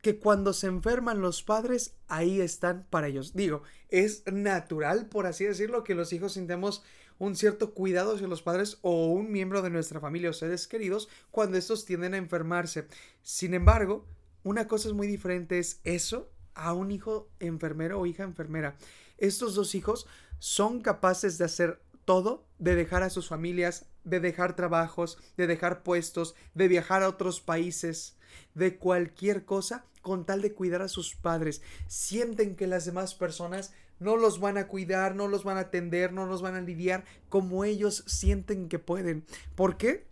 que 0.00 0.18
cuando 0.18 0.54
se 0.54 0.66
enferman 0.66 1.20
los 1.20 1.42
padres, 1.42 1.94
ahí 2.08 2.40
están 2.40 2.86
para 2.88 3.08
ellos. 3.08 3.34
Digo, 3.34 3.64
es 3.90 4.22
natural, 4.32 5.10
por 5.10 5.26
así 5.26 5.44
decirlo, 5.44 5.84
que 5.84 5.94
los 5.94 6.14
hijos 6.14 6.32
sintamos 6.32 6.82
un 7.20 7.36
cierto 7.36 7.74
cuidado 7.74 8.14
hacia 8.14 8.26
los 8.26 8.42
padres 8.42 8.78
o 8.80 9.08
un 9.08 9.30
miembro 9.30 9.60
de 9.60 9.68
nuestra 9.68 10.00
familia 10.00 10.30
o 10.30 10.32
seres 10.32 10.66
queridos 10.66 11.08
cuando 11.30 11.58
estos 11.58 11.84
tienden 11.84 12.14
a 12.14 12.16
enfermarse. 12.16 12.88
Sin 13.22 13.52
embargo, 13.52 14.06
una 14.42 14.66
cosa 14.66 14.88
es 14.88 14.94
muy 14.94 15.06
diferente 15.06 15.58
es 15.58 15.80
eso 15.84 16.30
a 16.54 16.72
un 16.72 16.90
hijo 16.90 17.28
enfermero 17.38 18.00
o 18.00 18.06
hija 18.06 18.24
enfermera. 18.24 18.76
Estos 19.18 19.54
dos 19.54 19.74
hijos 19.74 20.06
son 20.38 20.80
capaces 20.80 21.36
de 21.36 21.44
hacer 21.44 21.82
todo, 22.06 22.46
de 22.58 22.74
dejar 22.74 23.02
a 23.02 23.10
sus 23.10 23.28
familias, 23.28 23.84
de 24.02 24.18
dejar 24.18 24.56
trabajos, 24.56 25.18
de 25.36 25.46
dejar 25.46 25.82
puestos, 25.82 26.34
de 26.54 26.68
viajar 26.68 27.02
a 27.02 27.08
otros 27.08 27.42
países, 27.42 28.16
de 28.54 28.78
cualquier 28.78 29.44
cosa 29.44 29.84
con 30.00 30.24
tal 30.24 30.40
de 30.40 30.54
cuidar 30.54 30.80
a 30.80 30.88
sus 30.88 31.14
padres. 31.14 31.60
Sienten 31.86 32.56
que 32.56 32.66
las 32.66 32.86
demás 32.86 33.14
personas 33.14 33.74
no 34.00 34.16
los 34.16 34.40
van 34.40 34.58
a 34.58 34.66
cuidar, 34.66 35.14
no 35.14 35.28
los 35.28 35.44
van 35.44 35.58
a 35.58 35.60
atender, 35.60 36.12
no 36.12 36.26
los 36.26 36.42
van 36.42 36.56
a 36.56 36.60
lidiar 36.60 37.04
como 37.28 37.64
ellos 37.64 38.02
sienten 38.06 38.68
que 38.68 38.78
pueden. 38.78 39.24
¿Por 39.54 39.76
qué? 39.76 40.08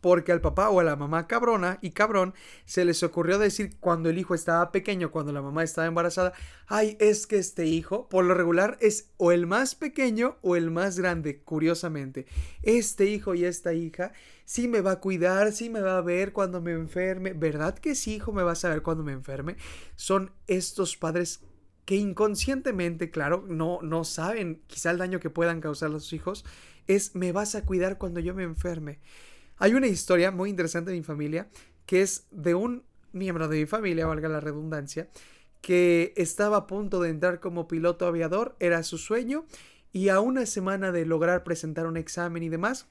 Porque 0.00 0.32
al 0.32 0.40
papá 0.40 0.70
o 0.70 0.80
a 0.80 0.84
la 0.84 0.96
mamá 0.96 1.26
cabrona 1.26 1.78
y 1.82 1.90
cabrón 1.90 2.32
se 2.64 2.86
les 2.86 3.02
ocurrió 3.02 3.38
decir 3.38 3.76
cuando 3.80 4.08
el 4.08 4.16
hijo 4.16 4.34
estaba 4.34 4.72
pequeño, 4.72 5.10
cuando 5.10 5.30
la 5.30 5.42
mamá 5.42 5.62
estaba 5.62 5.86
embarazada, 5.86 6.32
ay, 6.66 6.96
es 7.00 7.26
que 7.26 7.36
este 7.36 7.66
hijo, 7.66 8.08
por 8.08 8.24
lo 8.24 8.32
regular, 8.32 8.78
es 8.80 9.10
o 9.18 9.30
el 9.30 9.46
más 9.46 9.74
pequeño 9.74 10.38
o 10.40 10.56
el 10.56 10.70
más 10.70 10.98
grande, 10.98 11.42
curiosamente. 11.42 12.24
Este 12.62 13.04
hijo 13.06 13.34
y 13.34 13.44
esta 13.44 13.74
hija 13.74 14.12
sí 14.46 14.68
me 14.68 14.80
va 14.80 14.92
a 14.92 15.00
cuidar, 15.00 15.52
sí 15.52 15.68
me 15.68 15.82
va 15.82 15.98
a 15.98 16.02
ver 16.02 16.32
cuando 16.32 16.62
me 16.62 16.72
enferme, 16.72 17.34
¿verdad 17.34 17.78
que 17.78 17.94
sí, 17.94 18.14
hijo, 18.14 18.32
me 18.32 18.42
vas 18.42 18.64
a 18.64 18.70
ver 18.70 18.80
cuando 18.80 19.04
me 19.04 19.12
enferme? 19.12 19.56
Son 19.96 20.32
estos 20.46 20.96
padres 20.96 21.40
que 21.84 21.96
inconscientemente, 21.96 23.10
claro, 23.10 23.44
no, 23.48 23.80
no 23.82 24.04
saben 24.04 24.62
quizá 24.66 24.90
el 24.90 24.98
daño 24.98 25.20
que 25.20 25.30
puedan 25.30 25.60
causar 25.60 25.90
a 25.90 26.00
sus 26.00 26.12
hijos, 26.12 26.44
es 26.86 27.14
me 27.14 27.32
vas 27.32 27.54
a 27.54 27.64
cuidar 27.64 27.98
cuando 27.98 28.20
yo 28.20 28.34
me 28.34 28.42
enferme. 28.42 29.00
Hay 29.56 29.74
una 29.74 29.86
historia 29.86 30.30
muy 30.30 30.50
interesante 30.50 30.90
de 30.90 30.96
mi 30.96 31.02
familia 31.02 31.48
que 31.86 32.02
es 32.02 32.26
de 32.30 32.54
un 32.54 32.84
miembro 33.12 33.48
de 33.48 33.58
mi 33.58 33.66
familia, 33.66 34.06
valga 34.06 34.28
la 34.28 34.40
redundancia, 34.40 35.08
que 35.60 36.14
estaba 36.16 36.56
a 36.58 36.66
punto 36.66 37.00
de 37.00 37.10
entrar 37.10 37.40
como 37.40 37.68
piloto 37.68 38.06
aviador, 38.06 38.56
era 38.60 38.82
su 38.82 38.96
sueño, 38.96 39.44
y 39.92 40.08
a 40.08 40.20
una 40.20 40.46
semana 40.46 40.92
de 40.92 41.04
lograr 41.04 41.42
presentar 41.42 41.86
un 41.86 41.96
examen 41.96 42.42
y 42.42 42.48
demás, 42.48 42.88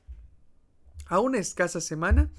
a 1.05 1.19
una 1.19 1.39
escasa 1.39 1.81
semana, 1.81 2.29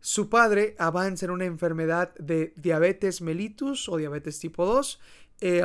su 0.00 0.28
padre 0.28 0.74
avanza 0.78 1.26
en 1.26 1.30
una 1.30 1.44
enfermedad 1.44 2.14
de 2.16 2.52
diabetes 2.56 3.22
mellitus 3.22 3.88
o 3.88 3.96
diabetes 3.96 4.38
tipo 4.40 4.66
2 4.66 5.00
eh, 5.42 5.62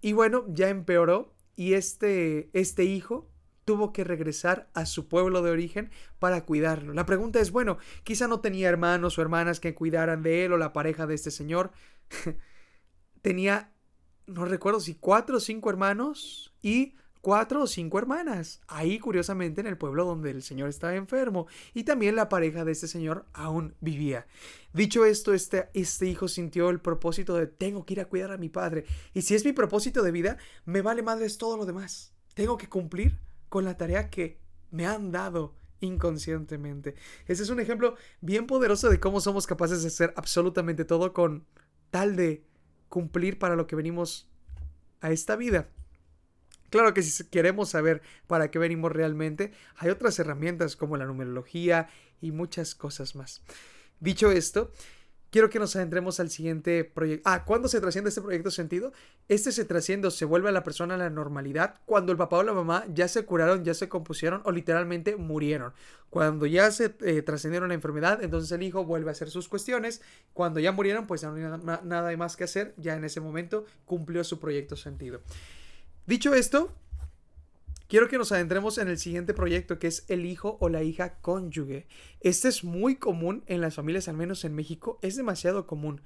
y 0.00 0.12
bueno, 0.12 0.44
ya 0.48 0.68
empeoró 0.68 1.34
y 1.56 1.74
este, 1.74 2.50
este 2.52 2.84
hijo 2.84 3.28
tuvo 3.64 3.92
que 3.92 4.04
regresar 4.04 4.68
a 4.74 4.86
su 4.86 5.08
pueblo 5.08 5.42
de 5.42 5.50
origen 5.50 5.90
para 6.18 6.44
cuidarlo. 6.44 6.92
La 6.92 7.06
pregunta 7.06 7.40
es, 7.40 7.50
bueno, 7.52 7.78
quizá 8.04 8.28
no 8.28 8.40
tenía 8.40 8.68
hermanos 8.68 9.18
o 9.18 9.22
hermanas 9.22 9.60
que 9.60 9.74
cuidaran 9.74 10.22
de 10.22 10.44
él 10.44 10.52
o 10.52 10.58
la 10.58 10.72
pareja 10.72 11.06
de 11.06 11.14
este 11.14 11.30
señor. 11.30 11.70
tenía, 13.22 13.72
no 14.26 14.44
recuerdo 14.44 14.80
si 14.80 14.94
cuatro 14.94 15.38
o 15.38 15.40
cinco 15.40 15.70
hermanos 15.70 16.54
y 16.60 16.96
cuatro 17.22 17.62
o 17.62 17.66
cinco 17.66 17.98
hermanas, 17.98 18.60
ahí 18.66 18.98
curiosamente 18.98 19.62
en 19.62 19.68
el 19.68 19.78
pueblo 19.78 20.04
donde 20.04 20.30
el 20.30 20.42
señor 20.42 20.68
estaba 20.68 20.96
enfermo, 20.96 21.46
y 21.72 21.84
también 21.84 22.16
la 22.16 22.28
pareja 22.28 22.64
de 22.64 22.72
este 22.72 22.88
señor 22.88 23.24
aún 23.32 23.74
vivía. 23.80 24.26
Dicho 24.74 25.06
esto, 25.06 25.32
este, 25.32 25.70
este 25.72 26.06
hijo 26.06 26.28
sintió 26.28 26.68
el 26.68 26.80
propósito 26.80 27.34
de 27.36 27.46
tengo 27.46 27.86
que 27.86 27.94
ir 27.94 28.00
a 28.00 28.06
cuidar 28.06 28.32
a 28.32 28.38
mi 28.38 28.48
padre, 28.50 28.84
y 29.14 29.22
si 29.22 29.34
es 29.34 29.44
mi 29.44 29.52
propósito 29.52 30.02
de 30.02 30.10
vida, 30.10 30.36
me 30.66 30.82
vale 30.82 31.02
madres 31.02 31.38
todo 31.38 31.56
lo 31.56 31.64
demás. 31.64 32.12
Tengo 32.34 32.58
que 32.58 32.68
cumplir 32.68 33.18
con 33.48 33.64
la 33.64 33.76
tarea 33.76 34.10
que 34.10 34.40
me 34.70 34.86
han 34.86 35.12
dado 35.12 35.54
inconscientemente. 35.80 36.96
Ese 37.26 37.44
es 37.44 37.50
un 37.50 37.60
ejemplo 37.60 37.94
bien 38.20 38.46
poderoso 38.46 38.88
de 38.90 38.98
cómo 38.98 39.20
somos 39.20 39.46
capaces 39.46 39.82
de 39.82 39.88
hacer 39.88 40.12
absolutamente 40.16 40.84
todo 40.84 41.12
con 41.12 41.46
tal 41.90 42.16
de 42.16 42.44
cumplir 42.88 43.38
para 43.38 43.54
lo 43.56 43.66
que 43.66 43.76
venimos 43.76 44.28
a 45.00 45.10
esta 45.12 45.36
vida. 45.36 45.68
Claro 46.72 46.94
que 46.94 47.02
si 47.02 47.24
queremos 47.24 47.68
saber 47.68 48.00
para 48.26 48.50
qué 48.50 48.58
venimos 48.58 48.90
realmente, 48.90 49.52
hay 49.76 49.90
otras 49.90 50.18
herramientas 50.18 50.74
como 50.74 50.96
la 50.96 51.04
numerología 51.04 51.90
y 52.22 52.32
muchas 52.32 52.74
cosas 52.74 53.14
más. 53.14 53.42
Dicho 54.00 54.30
esto, 54.30 54.72
quiero 55.28 55.50
que 55.50 55.58
nos 55.58 55.76
adentremos 55.76 56.18
al 56.18 56.30
siguiente 56.30 56.84
proyecto. 56.84 57.28
Ah, 57.28 57.44
¿cuándo 57.44 57.68
se 57.68 57.78
trasciende 57.78 58.08
este 58.08 58.22
proyecto 58.22 58.50
sentido? 58.50 58.94
Este 59.28 59.52
se 59.52 59.66
trasciende 59.66 60.10
se 60.10 60.24
vuelve 60.24 60.48
a 60.48 60.52
la 60.52 60.62
persona 60.62 60.94
a 60.94 60.96
la 60.96 61.10
normalidad 61.10 61.74
cuando 61.84 62.10
el 62.10 62.16
papá 62.16 62.38
o 62.38 62.42
la 62.42 62.54
mamá 62.54 62.86
ya 62.88 63.06
se 63.06 63.26
curaron, 63.26 63.64
ya 63.64 63.74
se 63.74 63.90
compusieron 63.90 64.40
o 64.46 64.50
literalmente 64.50 65.16
murieron. 65.16 65.74
Cuando 66.08 66.46
ya 66.46 66.70
se 66.70 66.94
eh, 67.02 67.20
trascendieron 67.20 67.68
la 67.68 67.74
enfermedad, 67.74 68.24
entonces 68.24 68.50
el 68.50 68.62
hijo 68.62 68.86
vuelve 68.86 69.10
a 69.10 69.12
hacer 69.12 69.28
sus 69.28 69.46
cuestiones. 69.46 70.00
Cuando 70.32 70.58
ya 70.58 70.72
murieron, 70.72 71.06
pues 71.06 71.20
ya 71.20 71.30
no 71.30 71.36
hay 71.36 71.78
nada 71.84 72.16
más 72.16 72.34
que 72.34 72.44
hacer. 72.44 72.72
Ya 72.78 72.96
en 72.96 73.04
ese 73.04 73.20
momento 73.20 73.66
cumplió 73.84 74.24
su 74.24 74.40
proyecto 74.40 74.74
sentido. 74.74 75.20
Dicho 76.04 76.34
esto, 76.34 76.72
quiero 77.86 78.08
que 78.08 78.18
nos 78.18 78.32
adentremos 78.32 78.76
en 78.78 78.88
el 78.88 78.98
siguiente 78.98 79.34
proyecto 79.34 79.78
que 79.78 79.86
es 79.86 80.04
el 80.08 80.26
hijo 80.26 80.56
o 80.60 80.68
la 80.68 80.82
hija 80.82 81.20
cónyuge. 81.20 81.86
Este 82.20 82.48
es 82.48 82.64
muy 82.64 82.96
común 82.96 83.44
en 83.46 83.60
las 83.60 83.76
familias, 83.76 84.08
al 84.08 84.16
menos 84.16 84.44
en 84.44 84.54
México, 84.54 84.98
es 85.00 85.16
demasiado 85.16 85.66
común. 85.66 86.00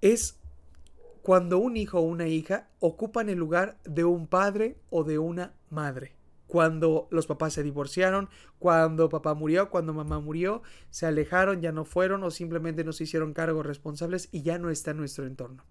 Es 0.00 0.36
cuando 1.20 1.58
un 1.58 1.76
hijo 1.76 1.98
o 1.98 2.02
una 2.02 2.28
hija 2.28 2.68
ocupan 2.78 3.28
el 3.28 3.38
lugar 3.38 3.76
de 3.84 4.04
un 4.04 4.26
padre 4.26 4.78
o 4.88 5.04
de 5.04 5.18
una 5.18 5.52
madre. 5.68 6.19
Cuando 6.50 7.06
los 7.12 7.28
papás 7.28 7.52
se 7.52 7.62
divorciaron, 7.62 8.28
cuando 8.58 9.08
papá 9.08 9.34
murió, 9.34 9.70
cuando 9.70 9.94
mamá 9.94 10.18
murió, 10.18 10.62
se 10.90 11.06
alejaron, 11.06 11.60
ya 11.60 11.70
no 11.70 11.84
fueron 11.84 12.24
o 12.24 12.32
simplemente 12.32 12.82
nos 12.82 13.00
hicieron 13.00 13.34
cargos 13.34 13.64
responsables 13.64 14.28
y 14.32 14.42
ya 14.42 14.58
no 14.58 14.68
está 14.68 14.90
en 14.90 14.96
nuestro 14.96 15.26
entorno. 15.26 15.64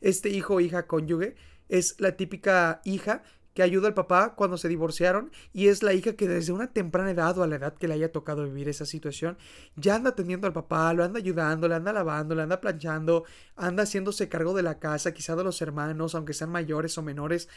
Este 0.00 0.30
hijo 0.30 0.54
o 0.54 0.60
hija 0.60 0.86
cónyuge 0.86 1.34
es 1.68 2.00
la 2.00 2.16
típica 2.16 2.80
hija 2.86 3.22
que 3.52 3.62
ayuda 3.62 3.88
al 3.88 3.94
papá 3.94 4.34
cuando 4.34 4.56
se 4.56 4.70
divorciaron 4.70 5.30
y 5.52 5.68
es 5.68 5.82
la 5.82 5.92
hija 5.92 6.14
que 6.14 6.26
desde 6.26 6.52
una 6.52 6.72
temprana 6.72 7.10
edad 7.10 7.36
o 7.36 7.42
a 7.42 7.46
la 7.46 7.56
edad 7.56 7.74
que 7.74 7.88
le 7.88 7.92
haya 7.92 8.10
tocado 8.10 8.44
vivir 8.44 8.70
esa 8.70 8.86
situación 8.86 9.36
ya 9.76 9.96
anda 9.96 10.10
atendiendo 10.10 10.46
al 10.46 10.54
papá, 10.54 10.94
lo 10.94 11.04
anda 11.04 11.18
ayudando, 11.18 11.68
le 11.68 11.74
anda 11.74 11.92
lavando, 11.92 12.34
le 12.34 12.40
anda 12.40 12.58
planchando, 12.58 13.24
anda 13.54 13.82
haciéndose 13.82 14.30
cargo 14.30 14.54
de 14.54 14.62
la 14.62 14.78
casa, 14.78 15.12
quizá 15.12 15.36
de 15.36 15.44
los 15.44 15.60
hermanos, 15.60 16.14
aunque 16.14 16.32
sean 16.32 16.50
mayores 16.50 16.96
o 16.96 17.02
menores. 17.02 17.50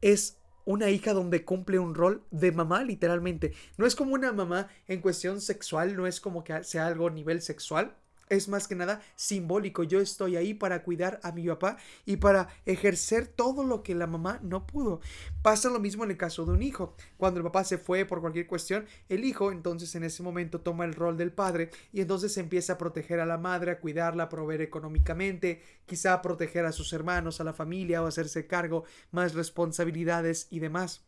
Es 0.00 0.38
una 0.64 0.90
hija 0.90 1.12
donde 1.12 1.44
cumple 1.44 1.78
un 1.78 1.94
rol 1.94 2.22
de 2.30 2.52
mamá 2.52 2.84
literalmente. 2.84 3.52
No 3.76 3.86
es 3.86 3.94
como 3.94 4.14
una 4.14 4.32
mamá 4.32 4.68
en 4.86 5.00
cuestión 5.00 5.40
sexual, 5.40 5.96
no 5.96 6.06
es 6.06 6.20
como 6.20 6.44
que 6.44 6.62
sea 6.64 6.86
algo 6.86 7.08
a 7.08 7.10
nivel 7.10 7.42
sexual, 7.42 7.96
es 8.32 8.48
más 8.48 8.66
que 8.66 8.74
nada 8.74 9.00
simbólico. 9.14 9.84
Yo 9.84 10.00
estoy 10.00 10.36
ahí 10.36 10.54
para 10.54 10.82
cuidar 10.82 11.20
a 11.22 11.32
mi 11.32 11.46
papá 11.46 11.76
y 12.04 12.16
para 12.16 12.48
ejercer 12.66 13.26
todo 13.26 13.62
lo 13.64 13.82
que 13.82 13.94
la 13.94 14.06
mamá 14.06 14.40
no 14.42 14.66
pudo. 14.66 15.00
Pasa 15.42 15.68
lo 15.68 15.78
mismo 15.78 16.04
en 16.04 16.10
el 16.10 16.16
caso 16.16 16.44
de 16.44 16.52
un 16.52 16.62
hijo. 16.62 16.96
Cuando 17.16 17.40
el 17.40 17.44
papá 17.44 17.64
se 17.64 17.78
fue 17.78 18.04
por 18.04 18.20
cualquier 18.20 18.46
cuestión, 18.46 18.86
el 19.08 19.24
hijo 19.24 19.52
entonces 19.52 19.94
en 19.94 20.04
ese 20.04 20.22
momento 20.22 20.60
toma 20.60 20.84
el 20.84 20.94
rol 20.94 21.16
del 21.16 21.32
padre 21.32 21.70
y 21.92 22.00
entonces 22.00 22.36
empieza 22.38 22.74
a 22.74 22.78
proteger 22.78 23.20
a 23.20 23.26
la 23.26 23.38
madre, 23.38 23.72
a 23.72 23.80
cuidarla, 23.80 24.24
a 24.24 24.28
proveer 24.28 24.62
económicamente, 24.62 25.62
quizá 25.86 26.14
a 26.14 26.22
proteger 26.22 26.64
a 26.64 26.72
sus 26.72 26.92
hermanos, 26.92 27.40
a 27.40 27.44
la 27.44 27.52
familia 27.52 28.02
o 28.02 28.06
hacerse 28.06 28.46
cargo, 28.46 28.84
más 29.10 29.34
responsabilidades 29.34 30.46
y 30.50 30.60
demás. 30.60 31.04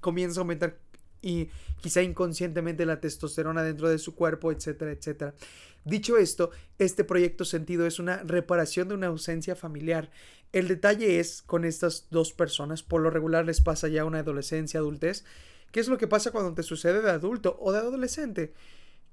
Comienza 0.00 0.40
a 0.40 0.42
aumentar 0.42 0.78
y 1.22 1.48
quizá 1.80 2.02
inconscientemente 2.02 2.86
la 2.86 3.00
testosterona 3.00 3.62
dentro 3.62 3.88
de 3.88 3.98
su 3.98 4.14
cuerpo, 4.14 4.52
etcétera, 4.52 4.92
etcétera. 4.92 5.34
Dicho 5.84 6.18
esto, 6.18 6.50
este 6.78 7.04
proyecto 7.04 7.44
sentido 7.44 7.86
es 7.86 7.98
una 7.98 8.18
reparación 8.22 8.88
de 8.88 8.94
una 8.94 9.06
ausencia 9.06 9.56
familiar. 9.56 10.10
El 10.52 10.68
detalle 10.68 11.20
es 11.20 11.42
con 11.42 11.64
estas 11.64 12.06
dos 12.10 12.32
personas, 12.32 12.82
por 12.82 13.00
lo 13.00 13.10
regular 13.10 13.44
les 13.44 13.60
pasa 13.60 13.88
ya 13.88 14.04
una 14.04 14.18
adolescencia, 14.18 14.80
adultez. 14.80 15.24
¿Qué 15.72 15.80
es 15.80 15.88
lo 15.88 15.98
que 15.98 16.08
pasa 16.08 16.32
cuando 16.32 16.54
te 16.54 16.62
sucede 16.62 17.00
de 17.00 17.10
adulto 17.10 17.56
o 17.60 17.72
de 17.72 17.78
adolescente? 17.78 18.52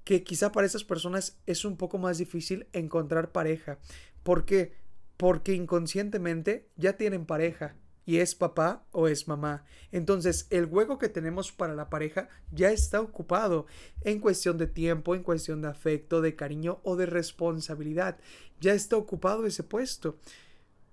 Que 0.04 0.24
quizá 0.24 0.52
para 0.52 0.66
esas 0.66 0.84
personas 0.84 1.38
es 1.46 1.64
un 1.64 1.76
poco 1.76 1.98
más 1.98 2.18
difícil 2.18 2.66
encontrar 2.72 3.30
pareja. 3.30 3.78
¿Por 4.22 4.44
qué? 4.44 4.72
Porque 5.16 5.54
inconscientemente 5.54 6.68
ya 6.76 6.94
tienen 6.94 7.24
pareja 7.24 7.76
y 8.08 8.20
es 8.20 8.34
papá 8.34 8.86
o 8.90 9.06
es 9.06 9.28
mamá. 9.28 9.66
Entonces 9.92 10.46
el 10.48 10.64
hueco 10.64 10.96
que 10.96 11.10
tenemos 11.10 11.52
para 11.52 11.74
la 11.74 11.90
pareja 11.90 12.30
ya 12.50 12.70
está 12.70 13.02
ocupado 13.02 13.66
en 14.00 14.18
cuestión 14.18 14.56
de 14.56 14.66
tiempo, 14.66 15.14
en 15.14 15.22
cuestión 15.22 15.60
de 15.60 15.68
afecto, 15.68 16.22
de 16.22 16.34
cariño 16.34 16.80
o 16.84 16.96
de 16.96 17.04
responsabilidad. 17.04 18.16
Ya 18.62 18.72
está 18.72 18.96
ocupado 18.96 19.44
ese 19.44 19.62
puesto. 19.62 20.16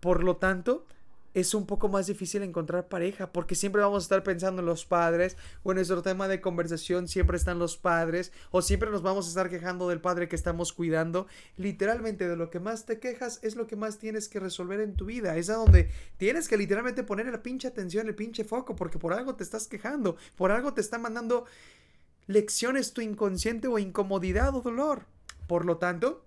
Por 0.01 0.25
lo 0.25 0.35
tanto, 0.35 0.87
es 1.35 1.53
un 1.53 1.65
poco 1.65 1.89
más 1.89 2.07
difícil 2.07 2.41
encontrar 2.43 2.87
pareja 2.87 3.31
porque 3.31 3.55
siempre 3.55 3.81
vamos 3.81 4.03
a 4.03 4.05
estar 4.05 4.23
pensando 4.23 4.61
en 4.61 4.65
los 4.65 4.85
padres 4.85 5.35
o 5.63 5.71
en 5.71 5.75
nuestro 5.75 6.01
tema 6.01 6.29
de 6.29 6.39
conversación 6.39 7.09
siempre 7.09 7.35
están 7.35 7.59
los 7.59 7.75
padres 7.75 8.31
o 8.51 8.61
siempre 8.61 8.89
nos 8.89 9.01
vamos 9.01 9.25
a 9.25 9.29
estar 9.29 9.49
quejando 9.49 9.89
del 9.89 9.99
padre 9.99 10.29
que 10.29 10.37
estamos 10.37 10.71
cuidando. 10.71 11.27
Literalmente 11.57 12.29
de 12.29 12.37
lo 12.37 12.49
que 12.49 12.61
más 12.61 12.85
te 12.85 12.99
quejas 12.99 13.39
es 13.43 13.57
lo 13.57 13.67
que 13.67 13.75
más 13.75 13.99
tienes 13.99 14.29
que 14.29 14.39
resolver 14.39 14.79
en 14.79 14.95
tu 14.95 15.05
vida. 15.05 15.35
Es 15.35 15.49
a 15.49 15.55
donde 15.55 15.89
tienes 16.15 16.47
que 16.47 16.55
literalmente 16.55 17.03
poner 17.03 17.27
la 17.27 17.43
pinche 17.43 17.67
atención, 17.67 18.07
el 18.07 18.15
pinche 18.15 18.45
foco 18.45 18.77
porque 18.77 18.97
por 18.97 19.11
algo 19.11 19.35
te 19.35 19.43
estás 19.43 19.67
quejando, 19.67 20.15
por 20.37 20.51
algo 20.51 20.73
te 20.73 20.79
está 20.79 20.97
mandando 20.97 21.45
lecciones 22.27 22.93
tu 22.93 23.01
inconsciente 23.01 23.67
o 23.67 23.77
incomodidad 23.77 24.55
o 24.55 24.61
dolor. 24.61 25.05
Por 25.47 25.65
lo 25.65 25.77
tanto, 25.79 26.25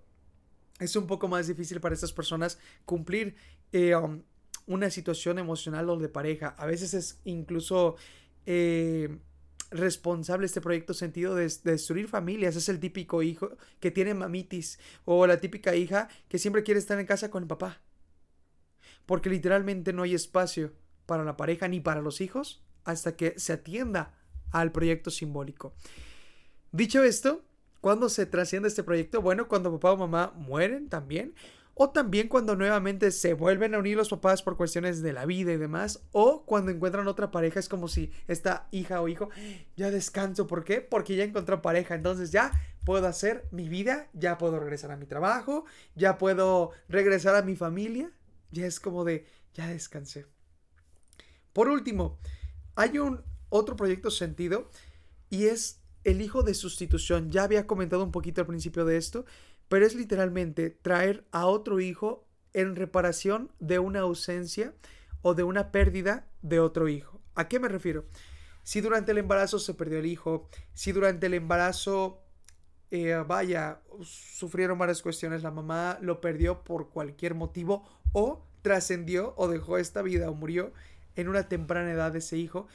es 0.78 0.96
un 0.96 1.06
poco 1.06 1.28
más 1.28 1.46
difícil 1.46 1.80
para 1.80 1.94
estas 1.94 2.12
personas 2.12 2.58
cumplir 2.84 3.36
eh, 3.72 3.94
um, 3.96 4.22
una 4.68 4.90
situación 4.90 5.38
emocional 5.38 5.88
o 5.90 5.96
de 5.96 6.08
pareja. 6.08 6.54
A 6.58 6.66
veces 6.66 6.94
es 6.94 7.20
incluso 7.24 7.96
eh, 8.46 9.18
responsable 9.70 10.46
este 10.46 10.60
proyecto 10.60 10.94
sentido 10.94 11.34
de, 11.34 11.50
destruir 11.64 12.06
familias. 12.06 12.54
Es 12.54 12.68
el 12.68 12.78
típico 12.78 13.22
hijo 13.22 13.56
que 13.80 13.90
tiene 13.90 14.14
mamitis 14.14 14.78
o 15.04 15.26
la 15.26 15.40
típica 15.40 15.74
hija 15.74 16.08
que 16.28 16.38
siempre 16.38 16.62
quiere 16.62 16.78
estar 16.78 17.00
en 17.00 17.06
casa 17.06 17.30
con 17.30 17.42
el 17.42 17.48
papá. 17.48 17.80
Porque 19.06 19.30
literalmente 19.30 19.92
no 19.92 20.02
hay 20.02 20.14
espacio 20.14 20.72
para 21.06 21.24
la 21.24 21.36
pareja 21.36 21.66
ni 21.66 21.80
para 21.80 22.02
los 22.02 22.20
hijos 22.20 22.62
hasta 22.84 23.16
que 23.16 23.38
se 23.38 23.54
atienda 23.54 24.14
al 24.50 24.70
proyecto 24.70 25.10
simbólico. 25.10 25.74
Dicho 26.72 27.02
esto, 27.02 27.42
¿cuándo 27.80 28.10
se 28.10 28.26
trasciende 28.26 28.68
este 28.68 28.82
proyecto? 28.82 29.22
Bueno, 29.22 29.48
cuando 29.48 29.72
papá 29.72 29.92
o 29.92 29.96
mamá 29.96 30.32
mueren 30.36 30.90
también 30.90 31.34
o 31.80 31.90
también 31.90 32.26
cuando 32.26 32.56
nuevamente 32.56 33.12
se 33.12 33.34
vuelven 33.34 33.72
a 33.72 33.78
unir 33.78 33.96
los 33.96 34.08
papás 34.08 34.42
por 34.42 34.56
cuestiones 34.56 35.00
de 35.00 35.12
la 35.12 35.26
vida 35.26 35.52
y 35.52 35.56
demás, 35.56 36.02
o 36.10 36.44
cuando 36.44 36.72
encuentran 36.72 37.06
otra 37.06 37.30
pareja, 37.30 37.60
es 37.60 37.68
como 37.68 37.86
si 37.86 38.10
esta 38.26 38.66
hija 38.72 39.00
o 39.00 39.06
hijo, 39.06 39.30
ya 39.76 39.92
descanso, 39.92 40.48
¿por 40.48 40.64
qué? 40.64 40.80
Porque 40.80 41.14
ya 41.14 41.22
encontró 41.22 41.62
pareja, 41.62 41.94
entonces 41.94 42.32
ya 42.32 42.50
puedo 42.84 43.06
hacer 43.06 43.46
mi 43.52 43.68
vida, 43.68 44.08
ya 44.12 44.38
puedo 44.38 44.58
regresar 44.58 44.90
a 44.90 44.96
mi 44.96 45.06
trabajo, 45.06 45.66
ya 45.94 46.18
puedo 46.18 46.72
regresar 46.88 47.36
a 47.36 47.42
mi 47.42 47.54
familia, 47.54 48.10
ya 48.50 48.66
es 48.66 48.80
como 48.80 49.04
de, 49.04 49.24
ya 49.54 49.68
descansé. 49.68 50.26
Por 51.52 51.68
último, 51.68 52.18
hay 52.74 52.98
un 52.98 53.22
otro 53.50 53.76
proyecto 53.76 54.10
sentido 54.10 54.68
y 55.30 55.44
es 55.44 55.80
el 56.04 56.20
hijo 56.22 56.42
de 56.42 56.54
sustitución. 56.54 57.30
Ya 57.30 57.44
había 57.44 57.66
comentado 57.66 58.02
un 58.02 58.12
poquito 58.12 58.40
al 58.40 58.46
principio 58.46 58.84
de 58.84 58.96
esto, 58.96 59.26
pero 59.68 59.86
es 59.86 59.94
literalmente 59.94 60.70
traer 60.70 61.24
a 61.30 61.46
otro 61.46 61.80
hijo 61.80 62.26
en 62.52 62.76
reparación 62.76 63.52
de 63.60 63.78
una 63.78 64.00
ausencia 64.00 64.74
o 65.22 65.34
de 65.34 65.42
una 65.42 65.70
pérdida 65.70 66.26
de 66.42 66.60
otro 66.60 66.88
hijo. 66.88 67.20
¿A 67.34 67.48
qué 67.48 67.60
me 67.60 67.68
refiero? 67.68 68.06
Si 68.62 68.80
durante 68.80 69.12
el 69.12 69.18
embarazo 69.18 69.58
se 69.58 69.74
perdió 69.74 69.98
el 69.98 70.06
hijo, 70.06 70.48
si 70.74 70.92
durante 70.92 71.26
el 71.26 71.34
embarazo, 71.34 72.22
eh, 72.90 73.22
vaya, 73.26 73.80
sufrieron 74.02 74.78
varias 74.78 75.02
cuestiones, 75.02 75.42
la 75.42 75.50
mamá 75.50 75.98
lo 76.00 76.20
perdió 76.20 76.64
por 76.64 76.90
cualquier 76.90 77.34
motivo 77.34 77.84
o 78.12 78.44
trascendió 78.62 79.34
o 79.36 79.48
dejó 79.48 79.78
esta 79.78 80.02
vida 80.02 80.30
o 80.30 80.34
murió 80.34 80.72
en 81.16 81.28
una 81.28 81.48
temprana 81.48 81.92
edad 81.92 82.14
ese 82.16 82.36
hijo. 82.36 82.66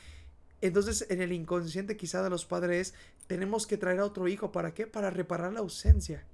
Entonces 0.62 1.08
en 1.10 1.22
el 1.22 1.34
inconsciente 1.34 1.98
quizá 1.98 2.24
de 2.24 2.30
los 2.30 2.46
padres 2.46 2.94
tenemos 3.28 3.68
que 3.68 3.78
traer 3.78 4.00
a 4.00 4.06
otro 4.06 4.28
hijo. 4.28 4.52
¿Para 4.52 4.74
qué? 4.74 4.88
Para 4.88 5.10
reparar 5.10 5.52
la 5.52 5.60
ausencia 5.60 6.26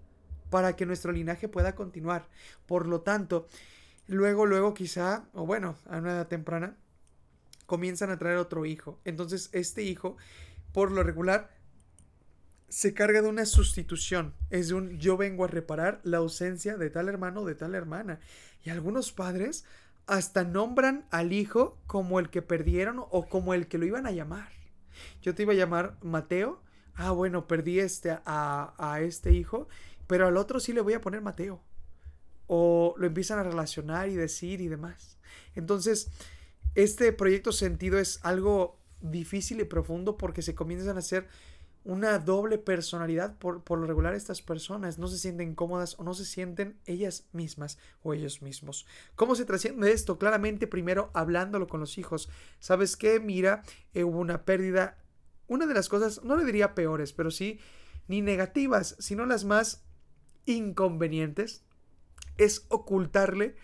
para 0.49 0.75
que 0.75 0.85
nuestro 0.85 1.11
linaje 1.11 1.47
pueda 1.47 1.75
continuar. 1.75 2.27
Por 2.65 2.87
lo 2.87 3.01
tanto, 3.01 3.47
luego, 4.07 4.45
luego 4.45 4.73
quizá, 4.73 5.25
o 5.33 5.45
bueno, 5.45 5.75
a 5.87 5.97
una 5.97 6.11
edad 6.11 6.27
temprana, 6.27 6.75
comienzan 7.65 8.09
a 8.09 8.17
traer 8.17 8.37
otro 8.37 8.65
hijo. 8.65 8.99
Entonces, 9.05 9.49
este 9.53 9.83
hijo, 9.83 10.17
por 10.73 10.91
lo 10.91 11.03
regular, 11.03 11.51
se 12.67 12.93
carga 12.93 13.21
de 13.21 13.29
una 13.29 13.45
sustitución. 13.45 14.33
Es 14.49 14.69
de 14.69 14.75
un 14.75 14.97
yo 14.97 15.17
vengo 15.17 15.43
a 15.43 15.47
reparar 15.47 16.01
la 16.03 16.17
ausencia 16.17 16.77
de 16.77 16.89
tal 16.89 17.09
hermano 17.09 17.41
o 17.41 17.45
de 17.45 17.55
tal 17.55 17.75
hermana. 17.75 18.19
Y 18.63 18.69
algunos 18.69 19.11
padres 19.11 19.65
hasta 20.07 20.43
nombran 20.43 21.05
al 21.11 21.33
hijo 21.33 21.77
como 21.85 22.19
el 22.19 22.29
que 22.29 22.41
perdieron 22.41 22.99
o 22.99 23.27
como 23.27 23.53
el 23.53 23.67
que 23.67 23.77
lo 23.77 23.85
iban 23.85 24.07
a 24.07 24.11
llamar. 24.11 24.49
Yo 25.21 25.35
te 25.35 25.43
iba 25.43 25.53
a 25.53 25.57
llamar 25.57 25.97
Mateo. 26.01 26.61
Ah, 26.95 27.11
bueno, 27.11 27.47
perdí 27.47 27.79
este 27.79 28.11
a, 28.25 28.73
a 28.77 29.01
este 29.01 29.31
hijo 29.31 29.67
pero 30.09 30.25
al 30.25 30.37
otro 30.37 30.59
sí 30.59 30.73
le 30.73 30.81
voy 30.81 30.93
a 30.93 31.01
poner 31.01 31.21
Mateo. 31.21 31.61
O 32.47 32.95
lo 32.97 33.05
empiezan 33.05 33.37
a 33.37 33.43
relacionar 33.43 34.09
y 34.09 34.15
decir 34.15 34.59
y 34.59 34.67
demás. 34.67 35.19
Entonces, 35.53 36.09
este 36.73 37.13
proyecto 37.13 37.51
sentido 37.51 37.99
es 37.99 38.19
algo 38.23 38.79
difícil 39.01 39.61
y 39.61 39.65
profundo 39.65 40.17
porque 40.17 40.41
se 40.41 40.55
comienzan 40.55 40.95
a 40.95 41.01
hacer 41.01 41.27
una 41.83 42.17
doble 42.17 42.57
personalidad 42.57 43.37
por, 43.37 43.63
por, 43.63 43.77
lo 43.77 43.85
regular 43.85 44.15
estas 44.15 44.41
personas 44.41 44.97
no 44.97 45.07
se 45.07 45.19
sienten 45.19 45.53
cómodas 45.53 45.95
o 45.99 46.03
no 46.03 46.15
se 46.15 46.25
sienten 46.25 46.79
ellas 46.87 47.27
mismas 47.31 47.77
o 48.01 48.15
ellos 48.15 48.41
mismos. 48.41 48.87
¿Cómo 49.13 49.35
se 49.35 49.45
trasciende 49.45 49.91
esto? 49.91 50.17
Claramente 50.17 50.65
primero 50.65 51.11
hablándolo 51.13 51.67
con 51.67 51.81
los 51.81 51.99
hijos. 51.99 52.29
¿Sabes 52.59 52.97
qué? 52.97 53.19
Mira, 53.19 53.61
eh, 53.93 54.03
hubo 54.03 54.17
una 54.17 54.43
pérdida. 54.43 54.97
Una 55.45 55.67
de 55.67 55.75
las 55.75 55.87
cosas, 55.87 56.23
no 56.23 56.35
le 56.35 56.45
diría 56.45 56.73
peores, 56.73 57.13
pero 57.13 57.29
sí 57.29 57.59
ni 58.07 58.23
negativas, 58.23 58.95
sino 58.97 59.27
las 59.27 59.45
más 59.45 59.83
inconvenientes 60.49 61.63
es 62.37 62.65
ocultarle 62.69 63.55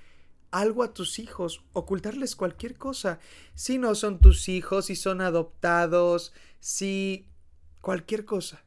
algo 0.52 0.84
a 0.84 0.94
tus 0.94 1.20
hijos, 1.20 1.64
ocultarles 1.74 2.36
cualquier 2.36 2.78
cosa. 2.78 3.20
Si 3.56 3.78
no 3.78 3.94
son 3.96 4.20
tus 4.20 4.48
hijos, 4.48 4.86
si 4.86 4.96
son 4.96 5.22
adoptados, 5.22 6.34
si 6.60 7.28
cualquier 7.82 8.26
cosa. 8.26 8.64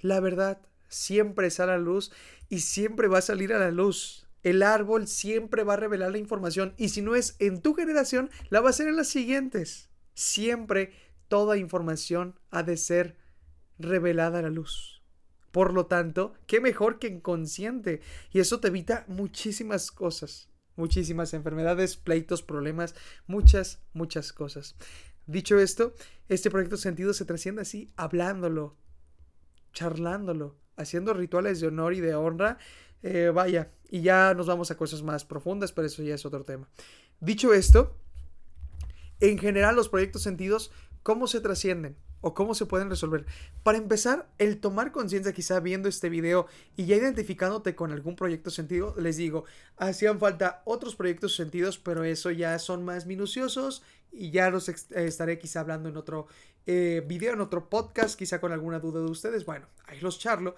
La 0.00 0.20
verdad 0.20 0.60
siempre 0.88 1.50
sale 1.50 1.72
a 1.72 1.76
la 1.76 1.82
luz 1.82 2.12
y 2.48 2.60
siempre 2.60 3.08
va 3.08 3.18
a 3.18 3.22
salir 3.22 3.52
a 3.52 3.58
la 3.58 3.70
luz. 3.70 4.28
El 4.42 4.62
árbol 4.62 5.08
siempre 5.08 5.64
va 5.64 5.74
a 5.74 5.78
revelar 5.78 6.12
la 6.12 6.18
información 6.18 6.74
y 6.76 6.90
si 6.90 7.00
no 7.00 7.14
es 7.14 7.36
en 7.38 7.62
tu 7.62 7.74
generación, 7.74 8.30
la 8.50 8.60
va 8.60 8.70
a 8.70 8.74
ser 8.74 8.88
en 8.88 8.96
las 8.96 9.08
siguientes. 9.08 9.88
Siempre 10.14 10.92
toda 11.28 11.56
información 11.56 12.38
ha 12.50 12.62
de 12.62 12.76
ser 12.76 13.16
revelada 13.78 14.40
a 14.40 14.42
la 14.42 14.50
luz. 14.50 14.93
Por 15.54 15.72
lo 15.72 15.86
tanto, 15.86 16.34
qué 16.48 16.60
mejor 16.60 16.98
que 16.98 17.06
inconsciente. 17.06 18.00
Y 18.32 18.40
eso 18.40 18.58
te 18.58 18.66
evita 18.66 19.04
muchísimas 19.06 19.92
cosas. 19.92 20.48
Muchísimas 20.74 21.32
enfermedades, 21.32 21.96
pleitos, 21.96 22.42
problemas, 22.42 22.96
muchas, 23.28 23.80
muchas 23.92 24.32
cosas. 24.32 24.74
Dicho 25.28 25.56
esto, 25.60 25.94
este 26.28 26.50
proyecto 26.50 26.76
sentido 26.76 27.14
se 27.14 27.24
trasciende 27.24 27.62
así, 27.62 27.92
hablándolo, 27.94 28.76
charlándolo, 29.72 30.56
haciendo 30.74 31.14
rituales 31.14 31.60
de 31.60 31.68
honor 31.68 31.94
y 31.94 32.00
de 32.00 32.16
honra. 32.16 32.58
Eh, 33.04 33.30
vaya, 33.32 33.70
y 33.88 34.02
ya 34.02 34.34
nos 34.34 34.48
vamos 34.48 34.72
a 34.72 34.76
cosas 34.76 35.04
más 35.04 35.24
profundas, 35.24 35.70
pero 35.70 35.86
eso 35.86 36.02
ya 36.02 36.16
es 36.16 36.26
otro 36.26 36.42
tema. 36.42 36.68
Dicho 37.20 37.54
esto, 37.54 37.96
en 39.20 39.38
general 39.38 39.76
los 39.76 39.88
proyectos 39.88 40.22
sentidos, 40.22 40.72
¿cómo 41.04 41.28
se 41.28 41.40
trascienden? 41.40 41.96
O 42.24 42.32
cómo 42.32 42.54
se 42.54 42.64
pueden 42.64 42.88
resolver. 42.88 43.26
Para 43.62 43.76
empezar, 43.76 44.30
el 44.38 44.58
tomar 44.58 44.92
conciencia 44.92 45.34
quizá 45.34 45.60
viendo 45.60 45.90
este 45.90 46.08
video 46.08 46.46
y 46.74 46.86
ya 46.86 46.96
identificándote 46.96 47.74
con 47.74 47.92
algún 47.92 48.16
proyecto 48.16 48.50
sentido, 48.50 48.94
les 48.98 49.18
digo, 49.18 49.44
hacían 49.76 50.18
falta 50.18 50.62
otros 50.64 50.96
proyectos 50.96 51.36
sentidos, 51.36 51.76
pero 51.76 52.02
eso 52.02 52.30
ya 52.30 52.58
son 52.58 52.82
más 52.82 53.04
minuciosos 53.04 53.82
y 54.10 54.30
ya 54.30 54.48
los 54.48 54.70
estaré 54.70 55.38
quizá 55.38 55.60
hablando 55.60 55.90
en 55.90 55.98
otro 55.98 56.26
eh, 56.64 57.04
video, 57.06 57.34
en 57.34 57.42
otro 57.42 57.68
podcast, 57.68 58.18
quizá 58.18 58.40
con 58.40 58.52
alguna 58.52 58.78
duda 58.78 59.00
de 59.00 59.10
ustedes. 59.10 59.44
Bueno, 59.44 59.66
ahí 59.84 60.00
los 60.00 60.18
charlo. 60.18 60.54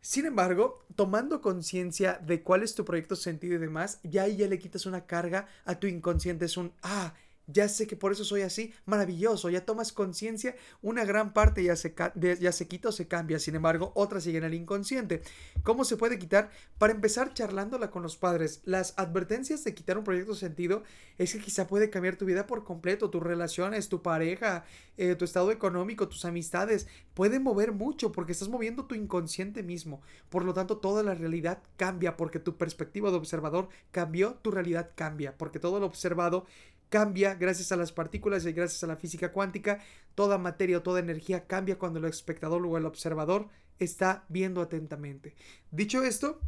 Sin 0.00 0.26
embargo, 0.26 0.84
tomando 0.96 1.40
conciencia 1.40 2.20
de 2.24 2.42
cuál 2.42 2.64
es 2.64 2.74
tu 2.74 2.84
proyecto 2.84 3.14
sentido 3.14 3.54
y 3.54 3.58
demás, 3.58 4.00
ya 4.02 4.24
ahí 4.24 4.36
ya 4.36 4.48
le 4.48 4.58
quitas 4.58 4.86
una 4.86 5.06
carga 5.06 5.46
a 5.64 5.78
tu 5.78 5.86
inconsciente. 5.86 6.46
Es 6.46 6.56
un, 6.56 6.72
ah, 6.82 7.14
ya 7.46 7.68
sé 7.68 7.86
que 7.86 7.96
por 7.96 8.12
eso 8.12 8.24
soy 8.24 8.42
así, 8.42 8.74
maravilloso, 8.86 9.50
ya 9.50 9.64
tomas 9.64 9.92
conciencia, 9.92 10.56
una 10.82 11.04
gran 11.04 11.32
parte 11.32 11.62
ya 11.62 11.76
se, 11.76 11.94
ya 12.40 12.52
se 12.52 12.68
quita 12.68 12.88
o 12.88 12.92
se 12.92 13.06
cambia, 13.06 13.38
sin 13.38 13.54
embargo, 13.54 13.92
otra 13.94 14.20
sigue 14.20 14.38
en 14.38 14.44
el 14.44 14.54
inconsciente. 14.54 15.22
¿Cómo 15.62 15.84
se 15.84 15.96
puede 15.96 16.18
quitar? 16.18 16.50
Para 16.78 16.92
empezar 16.92 17.34
charlándola 17.34 17.90
con 17.90 18.02
los 18.02 18.16
padres. 18.16 18.62
Las 18.64 18.94
advertencias 18.96 19.64
de 19.64 19.74
quitar 19.74 19.98
un 19.98 20.04
proyecto 20.04 20.34
sentido 20.34 20.82
es 21.18 21.32
que 21.32 21.40
quizá 21.40 21.66
puede 21.66 21.90
cambiar 21.90 22.16
tu 22.16 22.24
vida 22.24 22.46
por 22.46 22.64
completo, 22.64 23.10
tus 23.10 23.22
relaciones, 23.22 23.88
tu 23.88 24.02
pareja, 24.02 24.64
eh, 24.96 25.14
tu 25.14 25.24
estado 25.24 25.52
económico, 25.52 26.08
tus 26.08 26.24
amistades, 26.24 26.86
pueden 27.14 27.42
mover 27.42 27.72
mucho 27.72 28.12
porque 28.12 28.32
estás 28.32 28.48
moviendo 28.48 28.86
tu 28.86 28.94
inconsciente 28.94 29.62
mismo. 29.62 30.02
Por 30.28 30.44
lo 30.44 30.52
tanto, 30.52 30.78
toda 30.78 31.02
la 31.02 31.14
realidad 31.14 31.62
cambia 31.76 32.16
porque 32.16 32.38
tu 32.38 32.56
perspectiva 32.56 33.10
de 33.10 33.16
observador 33.16 33.68
cambió, 33.90 34.34
tu 34.42 34.50
realidad 34.50 34.90
cambia 34.94 35.36
porque 35.36 35.58
todo 35.58 35.80
lo 35.80 35.86
observado 35.86 36.46
cambia 36.88 37.34
gracias 37.34 37.72
a 37.72 37.76
las 37.76 37.92
partículas 37.92 38.44
y 38.46 38.52
gracias 38.52 38.82
a 38.84 38.86
la 38.86 38.96
física 38.96 39.32
cuántica. 39.32 39.80
Toda 40.14 40.38
materia 40.38 40.78
o 40.78 40.82
toda 40.82 41.00
energía 41.00 41.46
cambia 41.46 41.78
cuando 41.78 41.98
el 41.98 42.06
espectador 42.06 42.64
o 42.64 42.76
el 42.76 42.86
observador 42.86 43.48
está 43.78 44.24
viendo 44.28 44.60
atentamente. 44.60 45.34
Dicho 45.70 46.02
esto, 46.02 46.40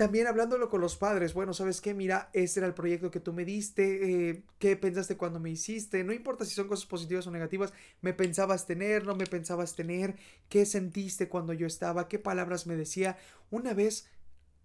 también 0.00 0.26
hablándolo 0.26 0.70
con 0.70 0.80
los 0.80 0.96
padres, 0.96 1.34
bueno, 1.34 1.52
¿sabes 1.52 1.82
qué? 1.82 1.92
Mira, 1.92 2.30
este 2.32 2.60
era 2.60 2.66
el 2.66 2.72
proyecto 2.72 3.10
que 3.10 3.20
tú 3.20 3.34
me 3.34 3.44
diste, 3.44 4.30
eh, 4.30 4.42
¿qué 4.58 4.74
pensaste 4.74 5.18
cuando 5.18 5.38
me 5.40 5.50
hiciste? 5.50 6.02
No 6.04 6.14
importa 6.14 6.46
si 6.46 6.54
son 6.54 6.68
cosas 6.68 6.86
positivas 6.86 7.26
o 7.26 7.30
negativas, 7.30 7.74
¿me 8.00 8.14
pensabas 8.14 8.64
tener? 8.64 9.04
¿No 9.04 9.14
me 9.14 9.26
pensabas 9.26 9.76
tener? 9.76 10.16
¿Qué 10.48 10.64
sentiste 10.64 11.28
cuando 11.28 11.52
yo 11.52 11.66
estaba? 11.66 12.08
¿Qué 12.08 12.18
palabras 12.18 12.66
me 12.66 12.76
decía? 12.76 13.18
Una 13.50 13.74
vez 13.74 14.08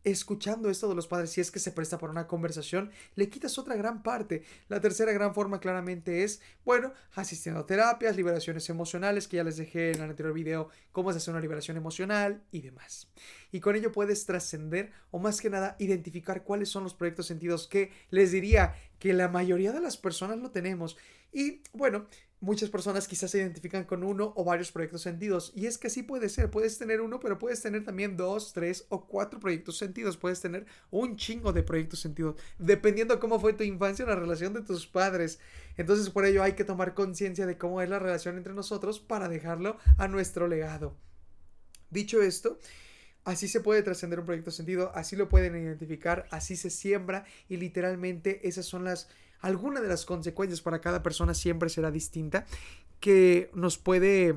escuchando 0.05 0.69
esto 0.69 0.87
de 0.87 0.95
los 0.95 1.07
padres, 1.07 1.31
si 1.31 1.41
es 1.41 1.51
que 1.51 1.59
se 1.59 1.71
presta 1.71 1.97
para 1.97 2.11
una 2.11 2.27
conversación, 2.27 2.91
le 3.15 3.29
quitas 3.29 3.57
otra 3.57 3.75
gran 3.75 4.03
parte. 4.03 4.43
La 4.69 4.79
tercera 4.79 5.11
gran 5.11 5.33
forma 5.33 5.59
claramente 5.59 6.23
es, 6.23 6.41
bueno, 6.63 6.93
asistiendo 7.15 7.61
a 7.61 7.65
terapias, 7.65 8.15
liberaciones 8.15 8.69
emocionales, 8.69 9.27
que 9.27 9.37
ya 9.37 9.43
les 9.43 9.57
dejé 9.57 9.91
en 9.91 10.03
el 10.03 10.09
anterior 10.11 10.33
video 10.33 10.69
cómo 10.91 11.11
se 11.11 11.17
hace 11.17 11.31
una 11.31 11.41
liberación 11.41 11.75
emocional 11.75 12.43
y 12.51 12.61
demás. 12.61 13.09
Y 13.51 13.59
con 13.59 13.75
ello 13.75 13.91
puedes 13.91 14.25
trascender 14.25 14.91
o 15.11 15.19
más 15.19 15.41
que 15.41 15.49
nada 15.49 15.75
identificar 15.79 16.43
cuáles 16.43 16.69
son 16.69 16.83
los 16.83 16.93
proyectos 16.93 17.25
sentidos 17.25 17.67
que 17.67 17.91
les 18.11 18.31
diría 18.31 18.75
que 18.99 19.13
la 19.13 19.27
mayoría 19.27 19.71
de 19.71 19.81
las 19.81 19.97
personas 19.97 20.37
lo 20.37 20.51
tenemos. 20.51 20.97
Y 21.33 21.61
bueno, 21.73 22.05
muchas 22.45 22.69
personas 22.69 23.07
quizás 23.07 23.31
se 23.31 23.39
identifican 23.39 23.85
con 23.85 24.03
uno 24.03 24.31
o 24.35 24.43
varios 24.43 24.71
proyectos 24.71 25.01
sentidos. 25.01 25.51
Y 25.55 25.65
es 25.65 25.79
que 25.79 25.87
así 25.87 26.03
puede 26.03 26.29
ser. 26.29 26.51
Puedes 26.51 26.77
tener 26.77 27.01
uno, 27.01 27.19
pero 27.19 27.39
puedes 27.39 27.61
tener 27.61 27.83
también 27.83 28.15
dos, 28.15 28.53
tres 28.53 28.85
o 28.89 29.07
cuatro 29.07 29.39
proyectos 29.39 29.77
sentidos. 29.77 30.15
Puedes 30.15 30.41
tener 30.41 30.67
un 30.91 31.17
chingo 31.17 31.51
de 31.53 31.63
proyectos 31.63 31.99
sentidos. 31.99 32.35
Dependiendo 32.59 33.19
cómo 33.19 33.39
fue 33.39 33.53
tu 33.53 33.63
infancia, 33.63 34.05
la 34.05 34.15
relación 34.15 34.53
de 34.53 34.61
tus 34.61 34.85
padres. 34.85 35.39
Entonces 35.75 36.11
por 36.11 36.23
ello 36.23 36.43
hay 36.43 36.53
que 36.53 36.63
tomar 36.63 36.93
conciencia 36.93 37.47
de 37.47 37.57
cómo 37.57 37.81
es 37.81 37.89
la 37.89 37.99
relación 37.99 38.37
entre 38.37 38.53
nosotros 38.53 38.99
para 38.99 39.27
dejarlo 39.27 39.77
a 39.97 40.07
nuestro 40.07 40.47
legado. 40.47 40.95
Dicho 41.89 42.21
esto, 42.21 42.59
Así 43.25 43.47
se 43.47 43.59
puede 43.59 43.81
trascender 43.81 44.19
un 44.19 44.27
proyecto 44.27 44.51
sentido, 44.51 44.91
así 44.93 45.15
lo 45.15 45.29
pueden 45.29 45.55
identificar, 45.55 46.27
así 46.29 46.55
se 46.55 46.69
siembra 46.69 47.25
y 47.49 47.57
literalmente 47.57 48.47
esas 48.47 48.67
son 48.67 48.83
las 48.83 49.09
alguna 49.45 49.79
de 49.79 49.87
las 49.87 50.05
consecuencias 50.05 50.61
para 50.61 50.81
cada 50.81 51.03
persona 51.03 51.35
siempre 51.35 51.69
será 51.69 51.91
distinta, 51.91 52.45
que 52.99 53.51
nos 53.53 53.77
puede 53.77 54.35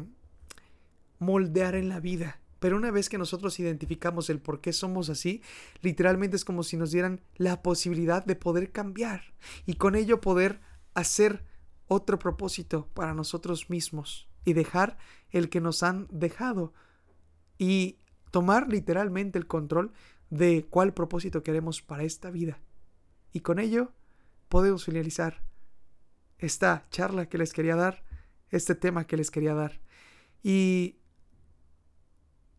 moldear 1.19 1.75
en 1.75 1.89
la 1.89 1.99
vida. 1.99 2.41
Pero 2.59 2.77
una 2.77 2.91
vez 2.91 3.09
que 3.09 3.17
nosotros 3.17 3.59
identificamos 3.59 4.29
el 4.29 4.41
por 4.41 4.61
qué 4.61 4.75
somos 4.75 5.09
así, 5.09 5.43
literalmente 5.81 6.37
es 6.37 6.45
como 6.45 6.63
si 6.63 6.77
nos 6.77 6.91
dieran 6.91 7.23
la 7.37 7.63
posibilidad 7.63 8.23
de 8.25 8.37
poder 8.37 8.71
cambiar 8.71 9.23
y 9.65 9.75
con 9.75 9.95
ello 9.95 10.21
poder 10.21 10.61
hacer 10.93 11.43
otro 11.87 12.19
propósito 12.19 12.89
para 12.93 13.15
nosotros 13.15 13.71
mismos 13.71 14.29
y 14.45 14.53
dejar 14.53 14.99
el 15.31 15.49
que 15.49 15.63
nos 15.63 15.83
han 15.83 16.07
dejado 16.11 16.75
y 17.57 17.97
tomar 18.31 18.69
literalmente 18.69 19.39
el 19.39 19.47
control 19.47 19.93
de 20.29 20.67
cuál 20.69 20.93
propósito 20.93 21.43
queremos 21.43 21.81
para 21.81 22.03
esta 22.03 22.31
vida. 22.31 22.59
Y 23.33 23.41
con 23.41 23.59
ello 23.59 23.93
podemos 24.49 24.85
finalizar 24.85 25.43
esta 26.39 26.87
charla 26.91 27.29
que 27.29 27.39
les 27.39 27.53
quería 27.53 27.77
dar, 27.77 28.05
este 28.51 28.75
tema 28.75 29.07
que 29.07 29.17
les 29.17 29.31
quería 29.31 29.55
dar. 29.55 29.81
Y 30.43 31.01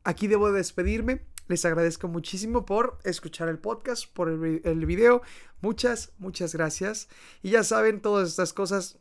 aquí 0.04 0.28
debo 0.28 0.52
despedirme. 0.52 1.26
Les 1.48 1.66
agradezco 1.66 2.08
muchísimo 2.08 2.64
por 2.66 3.00
escuchar 3.04 3.50
el 3.50 3.58
podcast, 3.58 4.06
por 4.14 4.30
el, 4.30 4.86
video. 4.86 5.24
Muchas, 5.62 6.14
muchas 6.20 6.54
gracias. 6.54 7.10
Y 7.42 7.52
ya 7.52 7.64
saben, 7.64 8.02
todas 8.02 8.30
estas 8.30 8.54
cosas, 8.54 9.00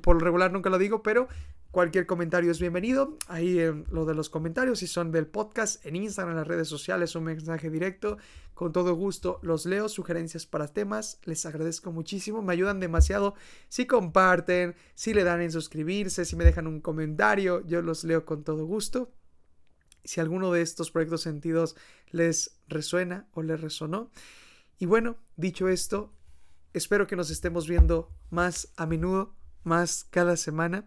por 0.00 0.16
lo 0.16 0.24
regular 0.24 0.52
nunca 0.52 0.70
lo 0.70 0.78
digo, 0.78 1.02
pero 1.02 1.28
Cualquier 1.72 2.04
comentario 2.04 2.50
es 2.50 2.60
bienvenido. 2.60 3.16
Ahí 3.28 3.58
en 3.58 3.86
lo 3.90 4.04
de 4.04 4.14
los 4.14 4.28
comentarios, 4.28 4.80
si 4.80 4.86
son 4.86 5.10
del 5.10 5.26
podcast, 5.26 5.84
en 5.86 5.96
Instagram, 5.96 6.32
en 6.32 6.36
las 6.36 6.46
redes 6.46 6.68
sociales, 6.68 7.16
un 7.16 7.24
mensaje 7.24 7.70
directo. 7.70 8.18
Con 8.52 8.72
todo 8.72 8.92
gusto 8.94 9.40
los 9.40 9.64
leo, 9.64 9.88
sugerencias 9.88 10.44
para 10.44 10.68
temas. 10.68 11.18
Les 11.24 11.46
agradezco 11.46 11.90
muchísimo, 11.90 12.42
me 12.42 12.52
ayudan 12.52 12.78
demasiado. 12.78 13.36
Si 13.70 13.86
comparten, 13.86 14.74
si 14.94 15.14
le 15.14 15.24
dan 15.24 15.40
en 15.40 15.50
suscribirse, 15.50 16.26
si 16.26 16.36
me 16.36 16.44
dejan 16.44 16.66
un 16.66 16.82
comentario, 16.82 17.66
yo 17.66 17.80
los 17.80 18.04
leo 18.04 18.26
con 18.26 18.44
todo 18.44 18.66
gusto. 18.66 19.10
Si 20.04 20.20
alguno 20.20 20.52
de 20.52 20.60
estos 20.60 20.90
proyectos 20.90 21.22
sentidos 21.22 21.74
les 22.10 22.60
resuena 22.68 23.28
o 23.32 23.40
les 23.40 23.58
resonó. 23.62 24.10
Y 24.78 24.84
bueno, 24.84 25.16
dicho 25.36 25.70
esto, 25.70 26.12
espero 26.74 27.06
que 27.06 27.16
nos 27.16 27.30
estemos 27.30 27.66
viendo 27.66 28.12
más 28.28 28.74
a 28.76 28.84
menudo, 28.84 29.34
más 29.64 30.04
cada 30.04 30.36
semana. 30.36 30.84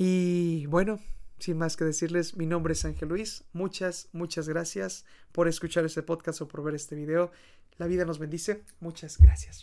Y 0.00 0.66
bueno, 0.66 1.00
sin 1.40 1.58
más 1.58 1.76
que 1.76 1.84
decirles, 1.84 2.36
mi 2.36 2.46
nombre 2.46 2.72
es 2.72 2.84
Ángel 2.84 3.08
Luis. 3.08 3.42
Muchas, 3.52 4.08
muchas 4.12 4.48
gracias 4.48 5.04
por 5.32 5.48
escuchar 5.48 5.84
este 5.84 6.04
podcast 6.04 6.40
o 6.40 6.46
por 6.46 6.62
ver 6.62 6.76
este 6.76 6.94
video. 6.94 7.32
La 7.78 7.88
vida 7.88 8.04
nos 8.04 8.20
bendice. 8.20 8.62
Muchas 8.78 9.18
gracias. 9.18 9.56